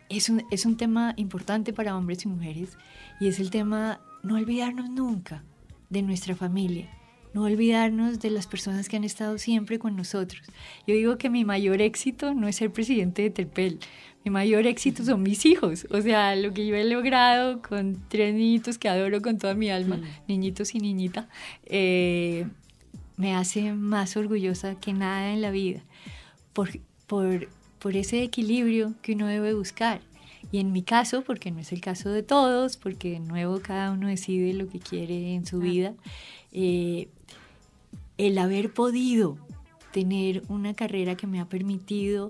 es, 0.09 0.29
un, 0.29 0.43
es 0.51 0.65
un 0.65 0.77
tema 0.77 1.13
importante 1.17 1.73
para 1.73 1.97
hombres 1.97 2.25
y 2.25 2.27
mujeres 2.27 2.77
y 3.19 3.27
es 3.27 3.39
el 3.39 3.49
tema 3.49 3.99
no 4.23 4.35
olvidarnos 4.35 4.89
nunca 4.89 5.43
de 5.89 6.03
nuestra 6.03 6.35
familia 6.35 6.89
no 7.35 7.43
olvidarnos 7.43 8.21
de 8.21 8.29
las 8.29 8.47
personas 8.47 8.87
que 8.87 8.95
han 8.95 9.03
estado 9.03 9.37
siempre 9.37 9.77
con 9.77 9.97
nosotros. 9.97 10.41
Yo 10.87 10.95
digo 10.95 11.17
que 11.17 11.29
mi 11.29 11.43
mayor 11.43 11.81
éxito 11.81 12.33
no 12.33 12.47
es 12.47 12.55
ser 12.55 12.71
presidente 12.71 13.23
de 13.23 13.29
Terpel, 13.29 13.79
mi 14.23 14.31
mayor 14.31 14.65
éxito 14.65 15.03
son 15.03 15.21
mis 15.21 15.45
hijos, 15.45 15.85
o 15.91 16.01
sea, 16.01 16.33
lo 16.37 16.53
que 16.53 16.65
yo 16.65 16.75
he 16.77 16.85
logrado 16.85 17.61
con 17.61 18.01
tres 18.07 18.33
niñitos 18.33 18.77
que 18.77 18.87
adoro 18.87 19.21
con 19.21 19.37
toda 19.37 19.53
mi 19.53 19.69
alma, 19.69 19.97
mm. 19.97 20.03
niñitos 20.29 20.75
y 20.75 20.79
niñita, 20.79 21.27
eh, 21.65 22.47
me 23.17 23.35
hace 23.35 23.73
más 23.73 24.15
orgullosa 24.15 24.79
que 24.79 24.93
nada 24.93 25.33
en 25.33 25.41
la 25.41 25.51
vida, 25.51 25.81
por, 26.53 26.69
por, 27.05 27.49
por 27.79 27.97
ese 27.97 28.23
equilibrio 28.23 28.93
que 29.01 29.11
uno 29.11 29.27
debe 29.27 29.53
buscar. 29.53 29.99
Y 30.53 30.59
en 30.59 30.71
mi 30.71 30.83
caso, 30.83 31.21
porque 31.23 31.51
no 31.51 31.59
es 31.59 31.73
el 31.73 31.81
caso 31.81 32.11
de 32.11 32.23
todos, 32.23 32.77
porque 32.77 33.11
de 33.11 33.19
nuevo 33.19 33.59
cada 33.59 33.91
uno 33.91 34.07
decide 34.07 34.53
lo 34.53 34.69
que 34.69 34.79
quiere 34.79 35.33
en 35.33 35.45
su 35.45 35.59
vida, 35.59 35.95
eh, 36.53 37.09
el 38.17 38.37
haber 38.37 38.73
podido 38.73 39.37
tener 39.91 40.43
una 40.49 40.73
carrera 40.73 41.15
que 41.15 41.27
me 41.27 41.39
ha 41.39 41.47
permitido 41.47 42.29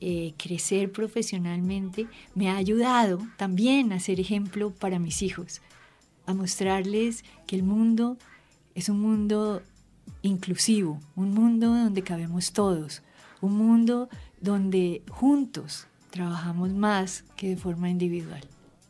eh, 0.00 0.32
crecer 0.38 0.92
profesionalmente, 0.92 2.06
me 2.34 2.48
ha 2.48 2.56
ayudado 2.56 3.18
también 3.36 3.92
a 3.92 4.00
ser 4.00 4.18
ejemplo 4.20 4.70
para 4.70 4.98
mis 4.98 5.22
hijos, 5.22 5.60
a 6.26 6.34
mostrarles 6.34 7.24
que 7.46 7.56
el 7.56 7.64
mundo 7.64 8.16
es 8.74 8.88
un 8.88 9.00
mundo 9.00 9.62
inclusivo, 10.22 11.00
un 11.16 11.34
mundo 11.34 11.66
donde 11.68 12.02
cabemos 12.02 12.52
todos, 12.52 13.02
un 13.40 13.56
mundo 13.56 14.08
donde 14.40 15.02
juntos 15.10 15.86
trabajamos 16.10 16.72
más 16.72 17.24
que 17.36 17.50
de 17.50 17.56
forma 17.56 17.90
individual. 17.90 18.40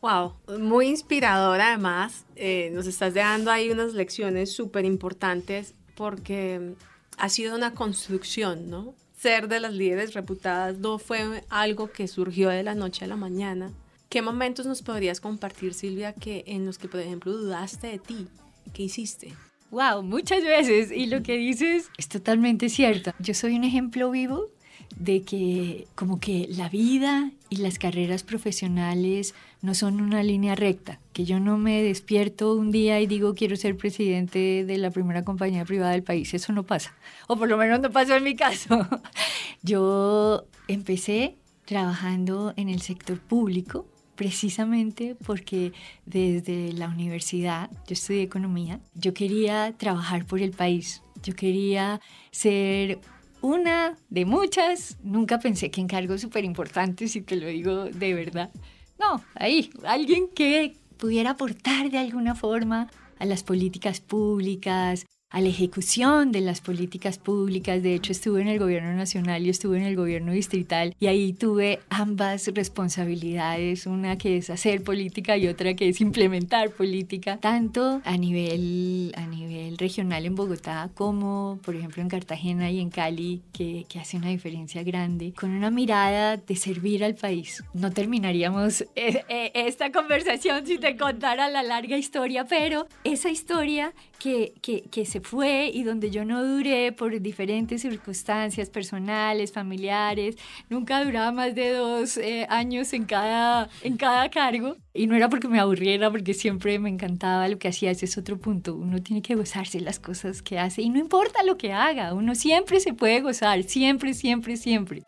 Wow, 0.01 0.33
muy 0.59 0.87
inspirador 0.87 1.61
además. 1.61 2.25
Eh, 2.35 2.71
nos 2.73 2.87
estás 2.87 3.13
dando 3.13 3.51
ahí 3.51 3.69
unas 3.69 3.93
lecciones 3.93 4.51
súper 4.51 4.85
importantes 4.85 5.75
porque 6.01 6.73
ha 7.19 7.29
sido 7.29 7.55
una 7.55 7.75
construcción, 7.75 8.71
¿no? 8.71 8.95
Ser 9.15 9.47
de 9.47 9.59
las 9.59 9.71
líderes 9.71 10.15
reputadas 10.15 10.79
no 10.79 10.97
fue 10.97 11.43
algo 11.47 11.91
que 11.91 12.07
surgió 12.07 12.49
de 12.49 12.63
la 12.63 12.73
noche 12.73 13.05
a 13.05 13.07
la 13.07 13.17
mañana. 13.17 13.71
¿Qué 14.09 14.23
momentos 14.23 14.65
nos 14.65 14.81
podrías 14.81 15.21
compartir, 15.21 15.75
Silvia, 15.75 16.13
que 16.13 16.43
en 16.47 16.65
los 16.65 16.79
que, 16.79 16.87
por 16.87 17.01
ejemplo, 17.01 17.31
dudaste 17.31 17.85
de 17.85 17.99
ti? 17.99 18.27
¿Qué 18.73 18.81
hiciste? 18.81 19.35
Wow, 19.69 20.01
muchas 20.01 20.43
veces. 20.43 20.91
Y 20.91 21.05
lo 21.05 21.21
que 21.21 21.37
dices 21.37 21.91
es 21.99 22.09
totalmente 22.09 22.67
cierto. 22.69 23.13
Yo 23.19 23.35
soy 23.35 23.55
un 23.55 23.63
ejemplo 23.63 24.09
vivo 24.09 24.49
de 24.95 25.23
que 25.23 25.87
como 25.95 26.19
que 26.19 26.47
la 26.49 26.69
vida 26.69 27.31
y 27.49 27.57
las 27.57 27.77
carreras 27.79 28.23
profesionales 28.23 29.33
no 29.61 29.73
son 29.73 30.01
una 30.01 30.23
línea 30.23 30.55
recta, 30.55 30.99
que 31.13 31.25
yo 31.25 31.39
no 31.39 31.57
me 31.57 31.81
despierto 31.83 32.55
un 32.55 32.71
día 32.71 32.99
y 32.99 33.07
digo 33.07 33.33
quiero 33.33 33.55
ser 33.55 33.77
presidente 33.77 34.65
de 34.65 34.77
la 34.77 34.91
primera 34.91 35.23
compañía 35.23 35.65
privada 35.65 35.91
del 35.91 36.03
país, 36.03 36.33
eso 36.33 36.53
no 36.53 36.63
pasa, 36.63 36.93
o 37.27 37.37
por 37.37 37.49
lo 37.49 37.57
menos 37.57 37.79
no 37.79 37.91
pasó 37.91 38.15
en 38.15 38.23
mi 38.23 38.35
caso. 38.35 38.87
Yo 39.63 40.45
empecé 40.67 41.35
trabajando 41.65 42.53
en 42.57 42.69
el 42.69 42.81
sector 42.81 43.19
público 43.19 43.85
precisamente 44.15 45.15
porque 45.25 45.73
desde 46.05 46.73
la 46.73 46.87
universidad, 46.89 47.71
yo 47.87 47.93
estudié 47.93 48.21
economía, 48.21 48.79
yo 48.93 49.13
quería 49.13 49.73
trabajar 49.77 50.25
por 50.25 50.41
el 50.41 50.51
país, 50.51 51.01
yo 51.23 51.35
quería 51.35 52.01
ser 52.29 52.99
una 53.41 53.97
de 54.09 54.25
muchas, 54.25 54.97
nunca 55.03 55.39
pensé 55.39 55.71
que 55.71 55.81
en 55.81 55.87
cargos 55.87 56.21
súper 56.21 56.45
importantes, 56.45 57.15
y 57.15 57.21
te 57.21 57.35
lo 57.35 57.47
digo 57.47 57.85
de 57.85 58.13
verdad. 58.13 58.51
No, 58.99 59.23
ahí, 59.35 59.71
alguien 59.83 60.27
que 60.33 60.75
pudiera 60.97 61.31
aportar 61.31 61.89
de 61.89 61.97
alguna 61.97 62.35
forma 62.35 62.89
a 63.17 63.25
las 63.25 63.43
políticas 63.43 63.99
públicas, 63.99 65.05
a 65.31 65.41
la 65.41 65.49
ejecución 65.49 66.31
de 66.31 66.41
las 66.41 66.61
políticas 66.61 67.17
públicas. 67.17 67.81
De 67.81 67.95
hecho, 67.95 68.11
estuve 68.11 68.41
en 68.41 68.47
el 68.47 68.59
gobierno 68.59 68.93
nacional 68.93 69.45
y 69.45 69.49
estuve 69.49 69.77
en 69.77 69.83
el 69.83 69.95
gobierno 69.95 70.33
distrital 70.33 70.95
y 70.99 71.07
ahí 71.07 71.33
tuve 71.33 71.79
ambas 71.89 72.47
responsabilidades, 72.53 73.85
una 73.85 74.17
que 74.17 74.37
es 74.37 74.49
hacer 74.49 74.83
política 74.83 75.37
y 75.37 75.47
otra 75.47 75.73
que 75.73 75.89
es 75.89 76.01
implementar 76.01 76.71
política, 76.71 77.37
tanto 77.37 78.01
a 78.03 78.17
nivel, 78.17 79.13
a 79.15 79.25
nivel 79.25 79.77
regional 79.77 80.25
en 80.25 80.35
Bogotá 80.35 80.89
como, 80.95 81.59
por 81.63 81.75
ejemplo, 81.75 82.01
en 82.01 82.09
Cartagena 82.09 82.69
y 82.71 82.79
en 82.79 82.89
Cali, 82.89 83.41
que, 83.53 83.85
que 83.87 83.99
hace 83.99 84.17
una 84.17 84.29
diferencia 84.29 84.83
grande, 84.83 85.33
con 85.33 85.51
una 85.51 85.71
mirada 85.71 86.37
de 86.37 86.55
servir 86.55 87.03
al 87.03 87.15
país. 87.15 87.63
No 87.73 87.91
terminaríamos 87.91 88.81
eh, 88.95 89.23
eh, 89.29 89.51
esta 89.53 89.91
conversación 89.91 90.65
si 90.65 90.77
te 90.77 90.97
contara 90.97 91.49
la 91.49 91.63
larga 91.63 91.97
historia, 91.97 92.45
pero 92.45 92.87
esa 93.03 93.29
historia 93.29 93.93
que, 94.19 94.53
que, 94.61 94.81
que 94.83 95.05
se 95.05 95.20
se 95.20 95.20
fue 95.21 95.71
y 95.73 95.83
donde 95.83 96.11
yo 96.11 96.25
no 96.25 96.43
duré 96.43 96.91
por 96.91 97.19
diferentes 97.21 97.81
circunstancias 97.81 98.69
personales, 98.69 99.51
familiares, 99.51 100.35
nunca 100.69 101.03
duraba 101.03 101.31
más 101.31 101.55
de 101.55 101.71
dos 101.71 102.17
eh, 102.17 102.45
años 102.49 102.93
en 102.93 103.05
cada, 103.05 103.69
en 103.81 103.97
cada 103.97 104.29
cargo. 104.29 104.75
Y 104.93 105.07
no 105.07 105.15
era 105.15 105.29
porque 105.29 105.47
me 105.47 105.59
aburriera, 105.59 106.11
porque 106.11 106.33
siempre 106.33 106.77
me 106.79 106.89
encantaba 106.89 107.47
lo 107.47 107.57
que 107.57 107.69
hacía. 107.69 107.91
Ese 107.91 108.05
es 108.05 108.17
otro 108.17 108.37
punto. 108.37 108.75
Uno 108.75 109.01
tiene 109.01 109.21
que 109.21 109.35
gozarse 109.35 109.79
las 109.79 109.99
cosas 109.99 110.41
que 110.41 110.59
hace 110.59 110.81
y 110.81 110.89
no 110.89 110.99
importa 110.99 111.43
lo 111.43 111.57
que 111.57 111.73
haga, 111.73 112.13
uno 112.13 112.35
siempre 112.35 112.79
se 112.79 112.93
puede 112.93 113.21
gozar, 113.21 113.63
siempre, 113.63 114.13
siempre, 114.13 114.57
siempre. 114.57 115.03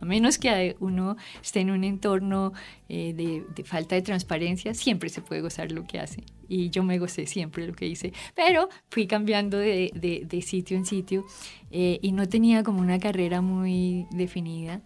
A 0.00 0.04
menos 0.04 0.38
que 0.38 0.76
uno 0.80 1.16
esté 1.42 1.60
en 1.60 1.70
un 1.70 1.84
entorno 1.84 2.52
eh, 2.88 3.12
de, 3.14 3.64
falta 3.64 3.94
de 3.94 4.02
transparencia, 4.02 4.74
siempre 4.74 5.08
se 5.08 5.20
puede 5.20 5.40
gozar 5.40 5.72
lo 5.72 5.84
que 5.84 5.98
hace. 5.98 6.24
Y 6.48 6.70
yo 6.70 6.82
me 6.82 6.98
gocé 6.98 7.26
siempre 7.26 7.66
lo 7.66 7.74
que 7.74 7.86
hice. 7.86 8.12
Pero 8.34 8.68
fui 8.90 9.06
cambiando 9.06 9.58
de, 9.58 10.42
sitio 10.44 10.76
en 10.76 10.86
sitio 10.86 11.24
eh, 11.70 11.98
y 12.00 12.12
no 12.12 12.28
tenía 12.28 12.62
como 12.62 12.80
una 12.80 12.98
carrera 12.98 13.40
muy 13.40 14.06
definida. 14.10 14.82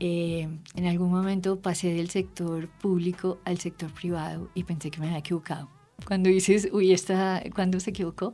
Eh, 0.00 0.48
en 0.74 0.86
algún 0.86 1.10
momento 1.10 1.60
pasé 1.60 1.94
del 1.94 2.10
sector 2.10 2.68
público 2.68 3.38
al 3.44 3.58
sector 3.58 3.92
privado 3.92 4.50
y 4.54 4.64
pensé 4.64 4.90
que 4.90 4.98
me 4.98 5.06
había 5.06 5.18
equivocado. 5.18 5.68
Cuando 6.06 6.28
dices, 6.28 6.68
uy, 6.72 6.92
esta, 6.92 7.42
¿cuándo 7.54 7.78
se 7.78 7.90
equivocó? 7.90 8.32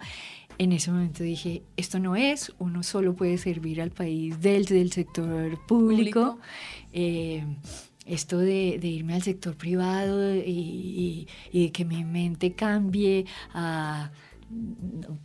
En 0.59 0.73
ese 0.73 0.90
momento 0.90 1.23
dije, 1.23 1.62
esto 1.77 2.01
no 2.01 2.16
es, 2.16 2.53
uno 2.59 2.83
solo 2.83 3.14
puede 3.14 3.38
servir 3.38 3.81
al 3.81 3.90
país 3.90 4.40
desde 4.40 4.81
el 4.81 4.92
sector 4.92 5.64
público. 5.66 6.38
Eh, 6.92 7.44
esto 8.05 8.38
de, 8.38 8.81
irme 8.83 9.14
al 9.14 9.23
sector 9.23 9.57
privado 9.57 10.35
y, 10.35 11.27
que 11.73 11.85
mi 11.85 12.05
mente 12.05 12.53
cambie 12.55 13.27
a 13.55 14.11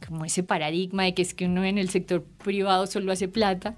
como 0.06 0.26
ese 0.26 0.44
paradigma 0.44 1.04
de 1.04 1.14
que 1.14 1.22
es 1.22 1.34
que 1.34 1.46
uno 1.46 1.64
en 1.64 1.78
el 1.78 1.90
sector 1.90 2.24
privado 2.44 2.86
solo 2.88 3.12
hace 3.12 3.30
plata. 3.30 3.78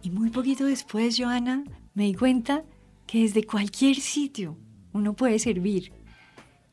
Y 0.00 0.10
muy 0.10 0.30
poquito 0.30 0.64
después, 0.64 1.16
Joana, 1.18 1.64
me 1.92 2.04
di 2.04 2.14
cuenta 2.14 2.62
que 3.06 3.22
desde 3.22 3.44
cualquier 3.44 3.96
sitio 3.96 4.56
uno 4.92 5.14
puede 5.14 5.40
servir. 5.40 5.92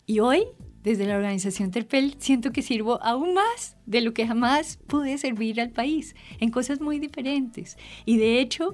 Y 0.06 0.20
hoy 0.20 0.46
desde 0.84 1.06
la 1.06 1.16
organización 1.16 1.72
Terpel 1.72 2.16
siento 2.20 2.52
que 2.52 2.62
sirvo 2.62 3.02
aún 3.04 3.34
más 3.34 3.78
de 3.86 4.02
lo 4.02 4.14
que 4.14 4.28
jamás 4.28 4.80
pude 4.88 5.18
servir 5.18 5.62
al 5.62 5.70
país, 5.70 6.16
en 6.40 6.50
cosas 6.50 6.82
muy 6.82 7.00
diferentes. 7.00 7.78
Y 8.06 8.18
de 8.18 8.40
hecho, 8.40 8.74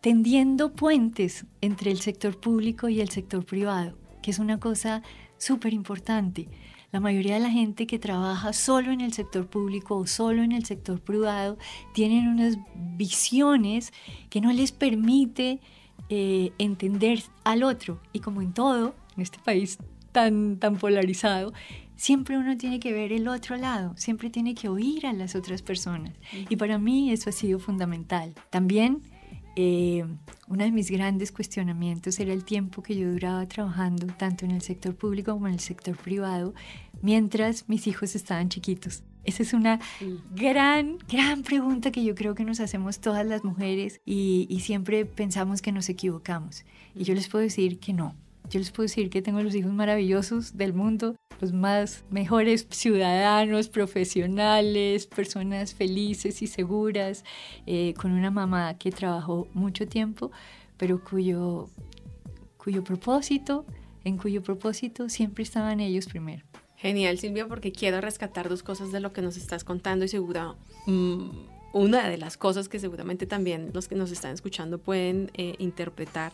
tendiendo 0.00 0.72
puentes 0.72 1.46
entre 1.60 1.90
el 1.90 2.00
sector 2.00 2.38
público 2.38 2.88
y 2.88 3.00
el 3.00 3.10
sector 3.10 3.44
privado, 3.44 3.96
que 4.22 4.30
es 4.30 4.38
una 4.38 4.58
cosa 4.58 5.02
súper 5.38 5.74
importante. 5.74 6.48
La 6.92 7.00
mayoría 7.00 7.34
de 7.34 7.40
la 7.40 7.50
gente 7.50 7.86
que 7.86 7.98
trabaja 7.98 8.52
solo 8.52 8.92
en 8.92 9.00
el 9.00 9.12
sector 9.12 9.48
público 9.48 9.96
o 9.96 10.06
solo 10.06 10.42
en 10.42 10.52
el 10.52 10.64
sector 10.64 11.00
privado 11.00 11.58
tienen 11.92 12.28
unas 12.28 12.56
visiones 12.96 13.92
que 14.30 14.40
no 14.40 14.52
les 14.52 14.70
permite 14.70 15.60
eh, 16.08 16.52
entender 16.58 17.22
al 17.42 17.64
otro. 17.64 18.00
Y 18.12 18.20
como 18.20 18.42
en 18.42 18.52
todo, 18.52 18.94
en 19.16 19.22
este 19.22 19.38
país 19.38 19.78
tan, 20.14 20.58
tan 20.58 20.76
polarizado, 20.76 21.52
siempre 21.96 22.38
uno 22.38 22.56
tiene 22.56 22.78
que 22.78 22.92
ver 22.92 23.12
el 23.12 23.26
otro 23.26 23.56
lado, 23.56 23.92
siempre 23.96 24.30
tiene 24.30 24.54
que 24.54 24.68
oír 24.68 25.06
a 25.06 25.12
las 25.12 25.34
otras 25.34 25.60
personas. 25.60 26.14
Y 26.48 26.56
para 26.56 26.78
mí 26.78 27.10
eso 27.10 27.28
ha 27.30 27.32
sido 27.32 27.58
fundamental. 27.58 28.32
También 28.48 29.02
eh, 29.56 30.04
uno 30.48 30.64
de 30.64 30.70
mis 30.70 30.90
grandes 30.90 31.32
cuestionamientos 31.32 32.18
era 32.20 32.32
el 32.32 32.44
tiempo 32.44 32.82
que 32.82 32.96
yo 32.96 33.10
duraba 33.10 33.46
trabajando 33.46 34.06
tanto 34.06 34.44
en 34.44 34.52
el 34.52 34.62
sector 34.62 34.94
público 34.94 35.32
como 35.32 35.48
en 35.48 35.54
el 35.54 35.60
sector 35.60 35.96
privado 35.96 36.54
mientras 37.02 37.68
mis 37.68 37.86
hijos 37.88 38.14
estaban 38.14 38.48
chiquitos. 38.48 39.02
Esa 39.24 39.42
es 39.42 39.52
una 39.52 39.80
gran, 40.36 40.98
gran 41.08 41.42
pregunta 41.42 41.90
que 41.90 42.04
yo 42.04 42.14
creo 42.14 42.34
que 42.34 42.44
nos 42.44 42.60
hacemos 42.60 43.00
todas 43.00 43.26
las 43.26 43.42
mujeres 43.42 44.00
y, 44.04 44.46
y 44.48 44.60
siempre 44.60 45.06
pensamos 45.06 45.60
que 45.60 45.72
nos 45.72 45.88
equivocamos. 45.88 46.64
Y 46.94 47.04
yo 47.04 47.14
les 47.14 47.28
puedo 47.28 47.42
decir 47.42 47.80
que 47.80 47.94
no, 47.94 48.14
yo 48.50 48.58
les 48.58 48.70
puedo 48.70 48.84
decir 48.84 49.10
que 49.10 49.22
tengo 49.22 49.42
los 49.42 49.54
hijos 49.54 49.72
maravillosos 49.72 50.56
del 50.56 50.74
mundo, 50.74 51.16
los 51.40 51.52
más 51.52 52.04
mejores 52.10 52.66
ciudadanos, 52.70 53.68
profesionales, 53.68 55.06
personas 55.06 55.74
felices 55.74 56.42
y 56.42 56.46
seguras, 56.46 57.24
eh, 57.66 57.94
con 57.94 58.12
una 58.12 58.30
mamá 58.30 58.76
que 58.78 58.90
trabajó 58.90 59.48
mucho 59.54 59.86
tiempo, 59.88 60.30
pero 60.76 61.02
cuyo, 61.02 61.70
cuyo 62.56 62.84
propósito, 62.84 63.64
en 64.04 64.18
cuyo 64.18 64.42
propósito 64.42 65.08
siempre 65.08 65.42
estaban 65.42 65.80
ellos 65.80 66.06
primero. 66.06 66.44
Genial, 66.76 67.18
Silvia, 67.18 67.48
porque 67.48 67.72
quiero 67.72 68.00
rescatar 68.00 68.48
dos 68.48 68.62
cosas 68.62 68.92
de 68.92 69.00
lo 69.00 69.12
que 69.12 69.22
nos 69.22 69.38
estás 69.38 69.64
contando 69.64 70.04
y 70.04 70.08
segura 70.08 70.54
mm, 70.86 71.30
una 71.72 72.08
de 72.08 72.18
las 72.18 72.36
cosas 72.36 72.68
que 72.68 72.78
seguramente 72.78 73.26
también 73.26 73.70
los 73.72 73.88
que 73.88 73.94
nos 73.94 74.10
están 74.10 74.34
escuchando 74.34 74.78
pueden 74.78 75.30
eh, 75.34 75.54
interpretar 75.58 76.32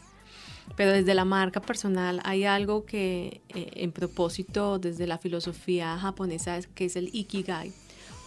pero 0.77 0.93
desde 0.93 1.15
la 1.15 1.25
marca 1.25 1.61
personal 1.61 2.21
hay 2.25 2.45
algo 2.45 2.85
que 2.85 3.41
eh, 3.49 3.71
en 3.75 3.93
propósito 3.93 4.79
desde 4.79 5.07
la 5.07 5.19
filosofía 5.19 5.99
japonesa 5.99 6.61
que 6.75 6.87
es 6.87 6.97
el 6.97 7.11
ikigai 7.13 7.73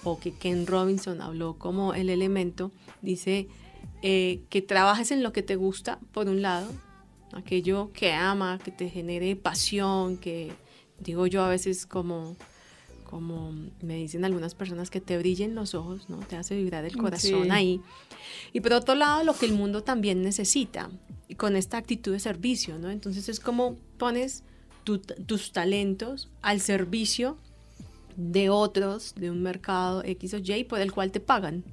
o 0.03 0.19
que 0.19 0.33
Ken 0.33 0.67
Robinson 0.67 1.21
habló 1.21 1.57
como 1.57 1.93
el 1.93 2.09
elemento, 2.09 2.71
dice 3.01 3.47
eh, 4.01 4.41
que 4.49 4.61
trabajes 4.61 5.11
en 5.11 5.23
lo 5.23 5.31
que 5.31 5.43
te 5.43 5.55
gusta, 5.55 5.99
por 6.11 6.27
un 6.27 6.41
lado, 6.41 6.69
aquello 7.31 7.91
que 7.93 8.11
ama, 8.11 8.59
que 8.63 8.71
te 8.71 8.89
genere 8.89 9.35
pasión, 9.35 10.17
que 10.17 10.51
digo 10.99 11.25
yo 11.27 11.43
a 11.43 11.49
veces 11.49 11.85
como 11.85 12.35
como 13.13 13.53
me 13.83 13.97
dicen 13.97 14.25
algunas 14.25 14.55
personas, 14.55 14.89
que 14.89 14.99
te 14.99 15.19
brillen 15.19 15.53
los 15.53 15.75
ojos, 15.75 16.09
¿no? 16.09 16.17
Te 16.17 16.35
hace 16.35 16.55
vibrar 16.55 16.83
el 16.83 16.97
corazón 16.97 17.51
ahí. 17.51 17.79
Y 18.53 18.61
por 18.61 18.73
otro 18.73 18.95
lado, 18.95 19.23
lo 19.23 19.35
que 19.35 19.45
el 19.45 19.53
mundo 19.53 19.83
también 19.83 20.23
necesita, 20.23 20.89
y 21.27 21.35
con 21.35 21.55
esta 21.55 21.77
actitud 21.77 22.11
de 22.11 22.19
servicio, 22.19 22.79
¿no? 22.79 22.89
Entonces 22.89 23.29
es 23.29 23.39
como 23.39 23.75
pones 23.99 24.43
tus 24.83 25.51
talentos 25.51 26.31
al 26.41 26.59
servicio 26.59 27.37
de 28.15 28.49
otros, 28.49 29.13
de 29.15 29.29
un 29.29 29.43
mercado 29.43 30.03
X 30.03 30.33
o 30.33 30.37
Y, 30.37 30.63
por 30.63 30.81
el 30.81 30.91
cual 30.91 31.11
te 31.11 31.19
pagan, 31.19 31.63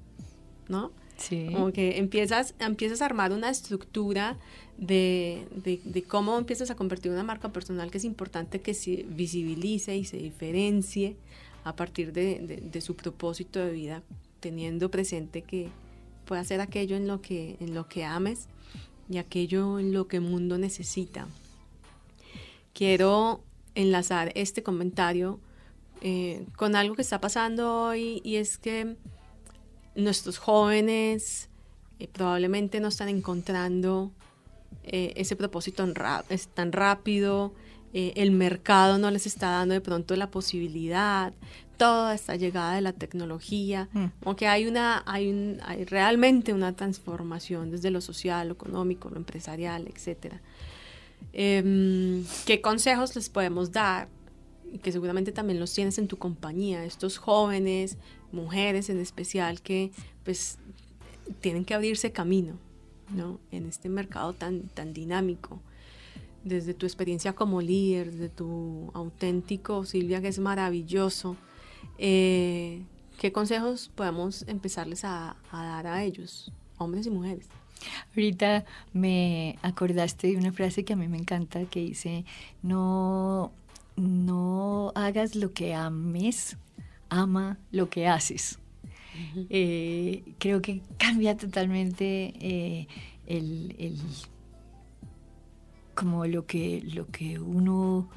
¿no? 0.69 0.93
Sí. 1.21 1.49
Como 1.53 1.73
que 1.73 1.99
empiezas, 1.99 2.55
empiezas 2.59 3.03
a 3.03 3.05
armar 3.05 3.33
una 3.33 3.51
estructura 3.51 4.39
de, 4.79 5.47
de, 5.85 6.03
cómo 6.03 6.39
empiezas 6.39 6.71
a 6.71 6.75
convertir 6.75 7.13
una 7.13 7.23
marca 7.23 7.51
personal 7.51 7.91
que 7.91 7.99
es 7.99 8.05
importante 8.05 8.63
que 8.63 8.73
se 8.73 9.05
visibilice 9.09 9.97
y 9.97 10.07
se 10.07 10.17
diferencie 10.17 11.17
a 11.65 11.77
partir 11.77 12.15
de, 12.15 12.63
de, 12.63 12.81
su 12.81 12.97
propósito 12.97 13.59
de 13.59 13.71
vida, 13.71 14.03
teniendo 14.41 14.91
presente 14.91 15.43
que 15.43 15.69
puede 16.25 16.41
hacer 16.41 16.63
aquello 16.63 16.97
en 16.97 17.07
lo 17.07 17.21
que, 17.21 17.57
en 17.61 17.75
lo 17.75 17.87
que 17.87 18.05
ames 18.05 18.47
y 19.11 19.19
aquello 19.19 19.79
en 19.79 19.93
lo 19.93 20.09
que 20.09 20.17
el 20.17 20.23
mundo 20.23 20.57
necesita. 20.57 21.29
Quiero 22.73 23.45
enlazar 23.75 24.33
este 24.35 24.63
comentario 24.63 25.39
eh, 26.01 26.47
con 26.57 26.77
algo 26.77 26.95
que 26.95 27.03
está 27.03 27.21
pasando 27.21 27.83
hoy 27.83 28.23
y 28.25 28.37
es 28.37 28.57
que 28.57 28.97
nuestros 29.95 30.39
jóvenes 30.39 31.49
eh, 31.99 32.09
probablemente 32.13 32.81
no 32.81 32.89
están 32.89 33.09
encontrando 33.09 34.13
eh, 34.85 35.13
ese 35.17 35.37
propósito 35.37 35.87
es 36.29 36.49
tan 36.49 36.73
rápido, 36.73 37.53
eh, 37.93 38.13
el 38.17 38.31
mercado 38.31 38.99
no 38.99 39.11
les 39.11 39.27
está 39.27 39.51
dando 39.51 39.75
de 39.75 39.81
pronto 39.81 40.17
la 40.17 40.31
posibilidad, 40.31 41.33
toda 41.77 42.15
esta 42.15 42.37
llegada 42.37 42.75
de 42.75 42.81
la 42.81 42.93
tecnología, 42.93 43.89
aunque 44.25 44.47
mm. 44.47 44.49
hay 44.49 44.67
una, 44.67 45.03
hay, 45.07 45.59
hay 45.65 45.85
realmente 45.85 46.53
una 46.53 46.75
transformación 46.75 47.71
desde 47.71 47.91
lo 47.91 48.01
social, 48.01 48.49
lo 48.49 48.55
económico, 48.55 49.11
lo 49.11 49.17
empresarial, 49.17 49.87
etcétera. 49.87 50.41
Em, 51.33 52.25
¿Qué 52.47 52.61
consejos 52.61 53.15
les 53.17 53.29
podemos 53.29 53.73
dar? 53.73 54.09
Que 54.83 54.93
seguramente 54.93 55.33
también 55.33 55.59
los 55.59 55.73
tienes 55.73 55.99
en 55.99 56.09
tu 56.09 56.17
compañía, 56.17 56.85
estos 56.85 57.19
jóvenes, 57.19 57.99
mujeres 58.33 58.91
en 58.91 59.01
especial, 59.01 59.61
que 59.61 59.91
pues 60.25 60.59
tienen 61.41 61.65
que 61.65 61.75
abrirse 61.75 62.13
camino, 62.13 62.55
¿no? 63.15 63.41
En 63.51 63.67
este 63.67 63.89
mercado 63.89 64.33
tan, 64.33 64.63
tan 64.69 64.93
dinámico 64.93 65.61
desde 66.45 66.75
tu 66.75 66.87
experiencia 66.87 67.35
como 67.35 67.61
líder, 67.61 68.13
desde 68.13 68.29
tu 68.29 68.91
auténtico, 68.95 69.85
Silvia, 69.85 70.21
que 70.21 70.29
es 70.29 70.39
maravilloso, 70.39 71.37
eh, 71.99 72.83
¿qué 73.19 73.33
consejos 73.33 73.91
podemos 73.95 74.47
empezarles 74.49 75.05
a, 75.05 75.37
dar 75.53 75.87
a 75.87 76.03
ellos, 76.03 76.53
hombres 76.79 77.07
y 77.07 77.11
mujeres? 77.11 77.47
Ahorita 78.11 78.65
me 78.93 79.59
acordaste 79.63 80.29
de 80.29 80.37
una 80.37 80.53
frase 80.53 80.85
que 80.85 80.93
a 80.93 80.97
mí 80.97 81.09
me 81.09 81.19
encanta 81.19 81.65
que 81.65 81.81
dice, 81.81 82.25
no, 82.63 83.53
no 84.01 84.93
hagas 84.95 85.35
lo 85.37 85.53
que 85.53 85.75
ames, 85.75 86.57
ama 87.09 87.59
lo 87.71 87.89
que 87.91 88.09
haces. 88.09 88.59
Eh, 89.51 90.35
creo 90.39 90.63
que 90.63 90.81
cambia 90.97 91.37
totalmente 91.37 92.33
eh, 92.41 92.89
el 93.27 93.99
como 96.01 96.25
lo 96.25 96.47
que, 96.47 96.83
lo 96.95 97.07
que 97.09 97.39
uno 97.39 98.09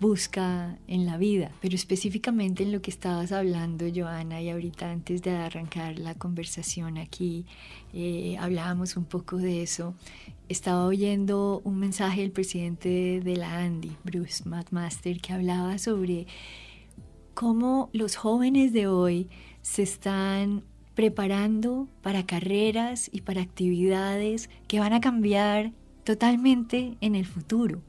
busca 0.00 0.78
en 0.86 1.06
la 1.06 1.16
vida. 1.16 1.50
Pero 1.60 1.74
específicamente 1.74 2.62
en 2.62 2.72
lo 2.72 2.82
que 2.82 2.90
estabas 2.90 3.32
hablando, 3.32 3.86
Joana, 3.94 4.40
y 4.40 4.50
ahorita 4.50 4.90
antes 4.90 5.22
de 5.22 5.30
arrancar 5.30 5.98
la 5.98 6.14
conversación 6.14 6.98
aquí, 6.98 7.46
eh, 7.92 8.36
hablábamos 8.38 8.96
un 8.96 9.04
poco 9.04 9.36
de 9.36 9.62
eso. 9.62 9.94
Estaba 10.48 10.84
oyendo 10.86 11.60
un 11.64 11.78
mensaje 11.78 12.20
del 12.20 12.32
presidente 12.32 13.20
de 13.24 13.36
la 13.36 13.58
Andy, 13.58 13.96
Bruce 14.04 14.48
McMaster, 14.48 15.20
que 15.20 15.32
hablaba 15.32 15.78
sobre 15.78 16.26
cómo 17.34 17.90
los 17.92 18.16
jóvenes 18.16 18.72
de 18.72 18.86
hoy 18.86 19.28
se 19.62 19.82
están 19.82 20.62
preparando 20.94 21.88
para 22.02 22.24
carreras 22.24 23.10
y 23.12 23.22
para 23.22 23.42
actividades 23.42 24.48
que 24.68 24.80
van 24.80 24.92
a 24.92 25.00
cambiar 25.00 25.72
totalmente 26.04 26.96
en 27.00 27.14
el 27.14 27.26
futuro. 27.26 27.80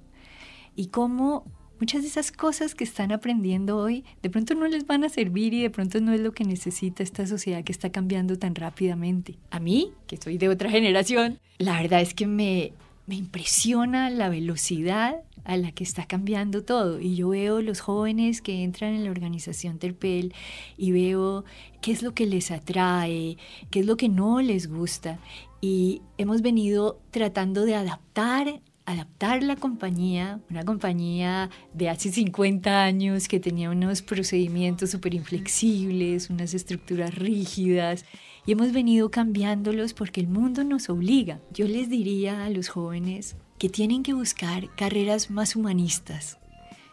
Y 0.75 0.87
cómo 0.87 1.45
muchas 1.79 2.01
de 2.01 2.07
esas 2.07 2.31
cosas 2.31 2.75
que 2.75 2.83
están 2.83 3.11
aprendiendo 3.11 3.77
hoy 3.77 4.03
de 4.21 4.29
pronto 4.29 4.55
no 4.55 4.67
les 4.67 4.85
van 4.85 5.03
a 5.03 5.09
servir 5.09 5.53
y 5.53 5.61
de 5.61 5.69
pronto 5.69 5.99
no 6.01 6.13
es 6.13 6.21
lo 6.21 6.31
que 6.31 6.43
necesita 6.43 7.03
esta 7.03 7.27
sociedad 7.27 7.63
que 7.63 7.71
está 7.71 7.91
cambiando 7.91 8.37
tan 8.37 8.55
rápidamente. 8.55 9.37
A 9.51 9.59
mí, 9.59 9.91
que 10.07 10.17
soy 10.17 10.37
de 10.37 10.49
otra 10.49 10.69
generación, 10.69 11.39
la 11.57 11.81
verdad 11.81 12.01
es 12.01 12.13
que 12.13 12.27
me, 12.27 12.73
me 13.07 13.15
impresiona 13.15 14.09
la 14.09 14.29
velocidad 14.29 15.21
a 15.43 15.57
la 15.57 15.71
que 15.71 15.83
está 15.83 16.05
cambiando 16.05 16.63
todo. 16.63 16.99
Y 16.99 17.15
yo 17.15 17.29
veo 17.29 17.61
los 17.61 17.79
jóvenes 17.79 18.41
que 18.41 18.63
entran 18.63 18.93
en 18.93 19.03
la 19.03 19.11
organización 19.11 19.77
Terpel 19.77 20.33
y 20.77 20.91
veo 20.91 21.45
qué 21.81 21.91
es 21.91 22.01
lo 22.01 22.13
que 22.13 22.25
les 22.25 22.51
atrae, 22.51 23.37
qué 23.69 23.81
es 23.81 23.85
lo 23.85 23.95
que 23.95 24.09
no 24.09 24.41
les 24.41 24.67
gusta. 24.67 25.19
Y 25.61 26.01
hemos 26.17 26.41
venido 26.41 26.99
tratando 27.11 27.65
de 27.65 27.75
adaptar 27.75 28.61
adaptar 28.85 29.41
la 29.43 29.55
compañía, 29.55 30.39
una 30.49 30.63
compañía 30.63 31.49
de 31.73 31.89
hace 31.89 32.11
50 32.11 32.83
años 32.83 33.27
que 33.27 33.39
tenía 33.39 33.69
unos 33.69 34.01
procedimientos 34.01 34.91
súper 34.91 35.13
inflexibles, 35.13 36.29
unas 36.29 36.53
estructuras 36.53 37.15
rígidas, 37.15 38.05
y 38.45 38.51
hemos 38.51 38.71
venido 38.71 39.09
cambiándolos 39.09 39.93
porque 39.93 40.21
el 40.21 40.27
mundo 40.27 40.63
nos 40.63 40.89
obliga. 40.89 41.39
Yo 41.51 41.67
les 41.67 41.89
diría 41.89 42.45
a 42.45 42.49
los 42.49 42.69
jóvenes, 42.69 43.35
que 43.57 43.69
tienen 43.69 44.03
que 44.03 44.13
buscar 44.13 44.69
carreras 44.75 45.31
más 45.31 45.55
humanistas. 45.55 46.37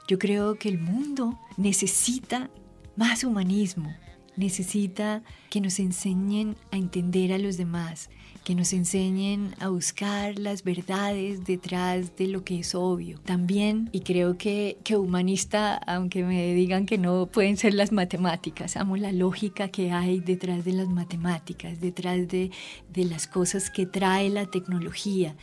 Yo 0.08 0.18
creo 0.18 0.54
que 0.56 0.68
el 0.68 0.78
mundo 0.78 1.38
necesita 1.56 2.50
más 2.96 3.24
humanismo, 3.24 3.94
necesita 4.36 5.22
que 5.50 5.60
nos 5.60 5.78
enseñen 5.78 6.56
a 6.70 6.76
entender 6.76 7.32
a 7.32 7.38
los 7.38 7.56
demás, 7.56 8.10
que 8.44 8.54
nos 8.54 8.72
enseñen 8.72 9.54
a 9.60 9.68
buscar 9.68 10.38
las 10.38 10.64
verdades 10.64 11.44
detrás 11.44 12.16
de 12.16 12.26
lo 12.26 12.44
que 12.44 12.60
es 12.60 12.74
obvio. 12.74 13.18
También, 13.20 13.88
y 13.92 14.00
creo 14.00 14.36
que, 14.36 14.78
que 14.84 14.96
humanista, 14.96 15.76
aunque 15.76 16.24
me 16.24 16.52
digan 16.54 16.86
que 16.86 16.98
no 16.98 17.26
pueden 17.26 17.56
ser 17.56 17.74
las 17.74 17.92
matemáticas, 17.92 18.76
amo 18.76 18.96
la 18.96 19.12
lógica 19.12 19.68
que 19.68 19.92
hay 19.92 20.20
detrás 20.20 20.64
de 20.64 20.72
las 20.72 20.88
matemáticas, 20.88 21.80
detrás 21.80 22.28
de, 22.28 22.50
de 22.92 23.04
las 23.04 23.26
cosas 23.26 23.70
que 23.70 23.86
trae 23.86 24.28
la 24.28 24.46
tecnología 24.46 25.36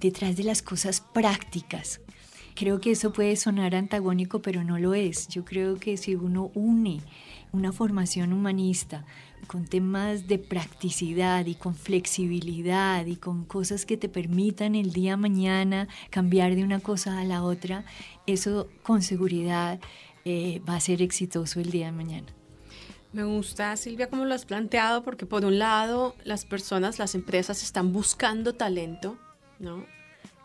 detrás 0.00 0.36
de 0.36 0.44
las 0.44 0.62
cosas 0.62 1.00
prácticas. 1.00 2.00
Creo 2.54 2.80
que 2.80 2.92
eso 2.92 3.12
puede 3.12 3.36
sonar 3.36 3.74
antagónico, 3.74 4.40
pero 4.40 4.64
no 4.64 4.78
lo 4.78 4.94
es. 4.94 5.28
Yo 5.28 5.44
creo 5.44 5.76
que 5.76 5.98
si 5.98 6.14
uno 6.14 6.50
une 6.54 7.02
una 7.52 7.72
formación 7.72 8.32
humanista 8.32 9.04
con 9.46 9.64
temas 9.66 10.26
de 10.26 10.38
practicidad 10.38 11.46
y 11.46 11.54
con 11.54 11.74
flexibilidad 11.74 13.06
y 13.06 13.16
con 13.16 13.44
cosas 13.44 13.86
que 13.86 13.96
te 13.96 14.08
permitan 14.08 14.74
el 14.74 14.92
día 14.92 15.16
mañana 15.16 15.88
cambiar 16.10 16.54
de 16.54 16.64
una 16.64 16.80
cosa 16.80 17.18
a 17.18 17.24
la 17.24 17.42
otra, 17.42 17.84
eso 18.26 18.68
con 18.82 19.02
seguridad 19.02 19.80
eh, 20.24 20.60
va 20.68 20.76
a 20.76 20.80
ser 20.80 21.02
exitoso 21.02 21.60
el 21.60 21.70
día 21.70 21.86
de 21.86 21.92
mañana. 21.92 22.26
Me 23.12 23.24
gusta, 23.24 23.76
Silvia, 23.76 24.10
como 24.10 24.24
lo 24.24 24.34
has 24.34 24.44
planteado, 24.44 25.02
porque 25.02 25.24
por 25.24 25.44
un 25.44 25.58
lado 25.58 26.14
las 26.24 26.44
personas, 26.44 26.98
las 26.98 27.14
empresas 27.14 27.62
están 27.62 27.92
buscando 27.92 28.52
talento, 28.52 29.16
¿no? 29.58 29.86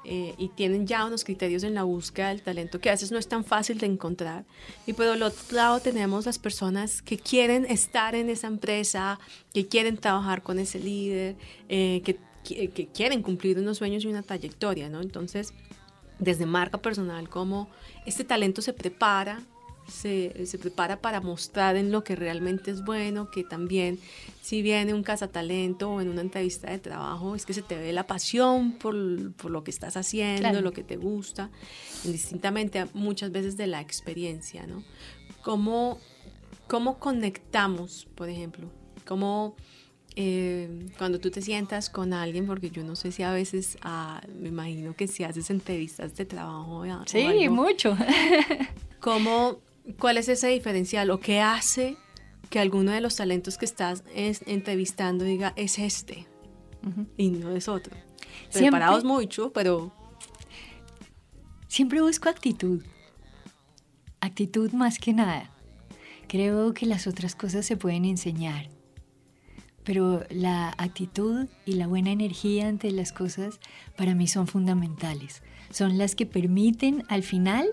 Eh, 0.03 0.33
y 0.39 0.47
tienen 0.49 0.87
ya 0.87 1.05
unos 1.05 1.23
criterios 1.23 1.63
en 1.63 1.75
la 1.75 1.83
búsqueda 1.83 2.29
del 2.29 2.41
talento 2.41 2.81
que 2.81 2.89
a 2.89 2.93
veces 2.93 3.11
no 3.11 3.19
es 3.19 3.27
tan 3.27 3.43
fácil 3.43 3.77
de 3.77 3.85
encontrar. 3.85 4.45
Y 4.87 4.93
por 4.93 5.05
el 5.05 5.21
otro 5.21 5.55
lado 5.55 5.79
tenemos 5.79 6.25
las 6.25 6.39
personas 6.39 7.03
que 7.03 7.19
quieren 7.19 7.65
estar 7.65 8.15
en 8.15 8.29
esa 8.29 8.47
empresa, 8.47 9.19
que 9.53 9.67
quieren 9.67 9.97
trabajar 9.97 10.41
con 10.41 10.57
ese 10.57 10.79
líder, 10.79 11.35
eh, 11.69 12.01
que, 12.03 12.17
que, 12.43 12.87
quieren 12.87 13.21
cumplir 13.21 13.59
unos 13.59 13.77
sueños 13.77 14.03
y 14.03 14.07
una 14.07 14.23
trayectoria, 14.23 14.89
¿no? 14.89 15.01
Entonces, 15.01 15.53
desde 16.17 16.47
marca 16.47 16.79
personal, 16.79 17.29
como 17.29 17.69
este 18.07 18.23
talento 18.23 18.63
se 18.63 18.73
prepara 18.73 19.43
se, 19.91 20.45
se, 20.45 20.57
prepara 20.57 21.01
para 21.01 21.21
mostrar 21.21 21.75
en 21.75 21.91
lo 21.91 22.03
que 22.03 22.15
realmente 22.15 22.71
es 22.71 22.83
bueno, 22.83 23.29
que 23.29 23.43
también 23.43 23.99
si 24.41 24.61
viene 24.61 24.93
un 24.93 25.03
cazatalento 25.03 25.91
o 25.91 26.01
en 26.01 26.09
una 26.09 26.21
entrevista 26.21 26.71
de 26.71 26.79
trabajo, 26.79 27.35
es 27.35 27.45
que 27.45 27.53
se 27.53 27.61
te 27.61 27.77
ve 27.77 27.93
la 27.93 28.07
pasión 28.07 28.73
por, 28.73 29.33
por 29.33 29.51
lo 29.51 29.63
que 29.63 29.71
estás 29.71 29.97
haciendo, 29.97 30.61
lo 30.61 30.73
que 30.73 30.83
te 30.83 30.97
gusta, 30.97 31.49
indistintamente 32.03 32.85
muchas 32.93 33.31
veces 33.31 33.57
de 33.57 33.67
la 33.67 33.81
experiencia, 33.81 34.65
¿no? 34.65 34.83
¿Cómo, 35.43 35.99
cómo 36.67 36.99
conectamos, 36.99 38.07
por 38.15 38.29
ejemplo? 38.29 38.69
¿Cómo... 39.05 39.55
Eh, 40.17 40.89
cuando 40.97 41.21
tú 41.21 41.31
te 41.31 41.41
sientas 41.41 41.89
con 41.89 42.11
alguien, 42.11 42.45
porque 42.45 42.69
yo 42.69 42.83
no 42.83 42.97
sé 42.97 43.13
si 43.13 43.23
a 43.23 43.31
veces, 43.31 43.77
ah, 43.81 44.21
me 44.37 44.49
imagino 44.49 44.93
que 44.93 45.07
si 45.07 45.23
haces 45.23 45.49
entrevistas 45.49 46.15
de 46.17 46.25
trabajo. 46.25 46.83
Sí, 47.05 47.47
mucho. 47.47 47.97
¿Cómo, 48.99 49.59
¿Cuál 49.99 50.17
es 50.17 50.29
ese 50.29 50.47
diferencial 50.47 51.09
o 51.09 51.19
qué 51.19 51.41
hace 51.41 51.97
que 52.49 52.59
alguno 52.59 52.91
de 52.91 53.01
los 53.01 53.15
talentos 53.15 53.57
que 53.57 53.65
estás 53.65 54.03
entrevistando 54.13 55.25
diga 55.25 55.53
es 55.55 55.79
este 55.79 56.27
y 57.17 57.29
no 57.29 57.51
es 57.55 57.67
otro? 57.67 57.95
Preparados 58.51 59.03
mucho, 59.03 59.51
pero... 59.51 59.93
Siempre 61.67 62.01
busco 62.01 62.27
actitud. 62.29 62.83
Actitud 64.19 64.71
más 64.73 64.99
que 64.99 65.13
nada. 65.13 65.51
Creo 66.27 66.73
que 66.73 66.85
las 66.85 67.07
otras 67.07 67.35
cosas 67.35 67.65
se 67.65 67.77
pueden 67.77 68.05
enseñar, 68.05 68.69
pero 69.83 70.25
la 70.29 70.69
actitud 70.77 71.47
y 71.65 71.73
la 71.73 71.87
buena 71.87 72.11
energía 72.11 72.67
ante 72.67 72.91
las 72.91 73.11
cosas 73.11 73.59
para 73.97 74.15
mí 74.15 74.27
son 74.27 74.47
fundamentales. 74.47 75.43
Son 75.71 75.97
las 75.97 76.15
que 76.15 76.25
permiten 76.25 77.03
al 77.09 77.23
final 77.23 77.67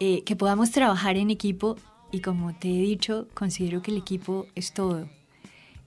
eh, 0.00 0.22
que 0.24 0.36
podamos 0.36 0.70
trabajar 0.70 1.16
en 1.16 1.30
equipo 1.30 1.76
y 2.10 2.20
como 2.20 2.54
te 2.54 2.68
he 2.68 2.80
dicho, 2.80 3.28
considero 3.34 3.82
que 3.82 3.90
el 3.90 3.98
equipo 3.98 4.46
es 4.54 4.72
todo, 4.72 5.08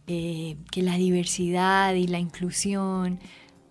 eh, 0.08 0.58
que 0.72 0.82
la 0.82 0.98
diversidad 0.98 1.96
y 1.96 2.08
la 2.08 2.20
inclusión 2.20 3.20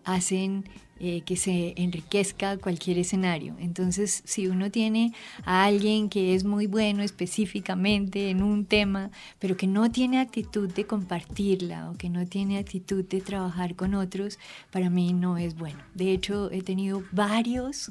hacen 0.04 0.64
eh, 1.02 1.22
que 1.22 1.36
se 1.36 1.72
enriquezca 1.76 2.58
cualquier 2.58 2.98
escenario. 2.98 3.56
Entonces, 3.58 4.22
si 4.26 4.48
uno 4.48 4.70
tiene 4.70 5.14
a 5.44 5.64
alguien 5.64 6.10
que 6.10 6.34
es 6.34 6.44
muy 6.44 6.66
bueno 6.66 7.02
específicamente 7.02 8.28
en 8.28 8.42
un 8.42 8.66
tema, 8.66 9.10
pero 9.38 9.56
que 9.56 9.66
no 9.66 9.90
tiene 9.90 10.20
actitud 10.20 10.70
de 10.70 10.86
compartirla 10.86 11.90
o 11.90 11.94
que 11.94 12.10
no 12.10 12.26
tiene 12.26 12.58
actitud 12.58 13.02
de 13.02 13.22
trabajar 13.22 13.76
con 13.76 13.94
otros, 13.94 14.38
para 14.70 14.90
mí 14.90 15.14
no 15.14 15.38
es 15.38 15.56
bueno. 15.56 15.78
De 15.94 16.12
hecho, 16.12 16.50
he 16.50 16.60
tenido 16.60 17.02
varios 17.12 17.90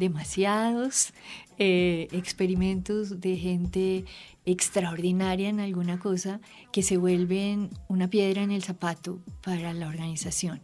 demasiados 0.00 1.12
eh, 1.58 2.08
experimentos 2.10 3.20
de 3.20 3.36
gente 3.36 4.04
extraordinaria 4.46 5.48
en 5.48 5.60
alguna 5.60 6.00
cosa 6.00 6.40
que 6.72 6.82
se 6.82 6.96
vuelven 6.96 7.70
una 7.86 8.08
piedra 8.08 8.42
en 8.42 8.50
el 8.50 8.64
zapato 8.64 9.20
para 9.42 9.72
la 9.74 9.86
organización. 9.86 10.60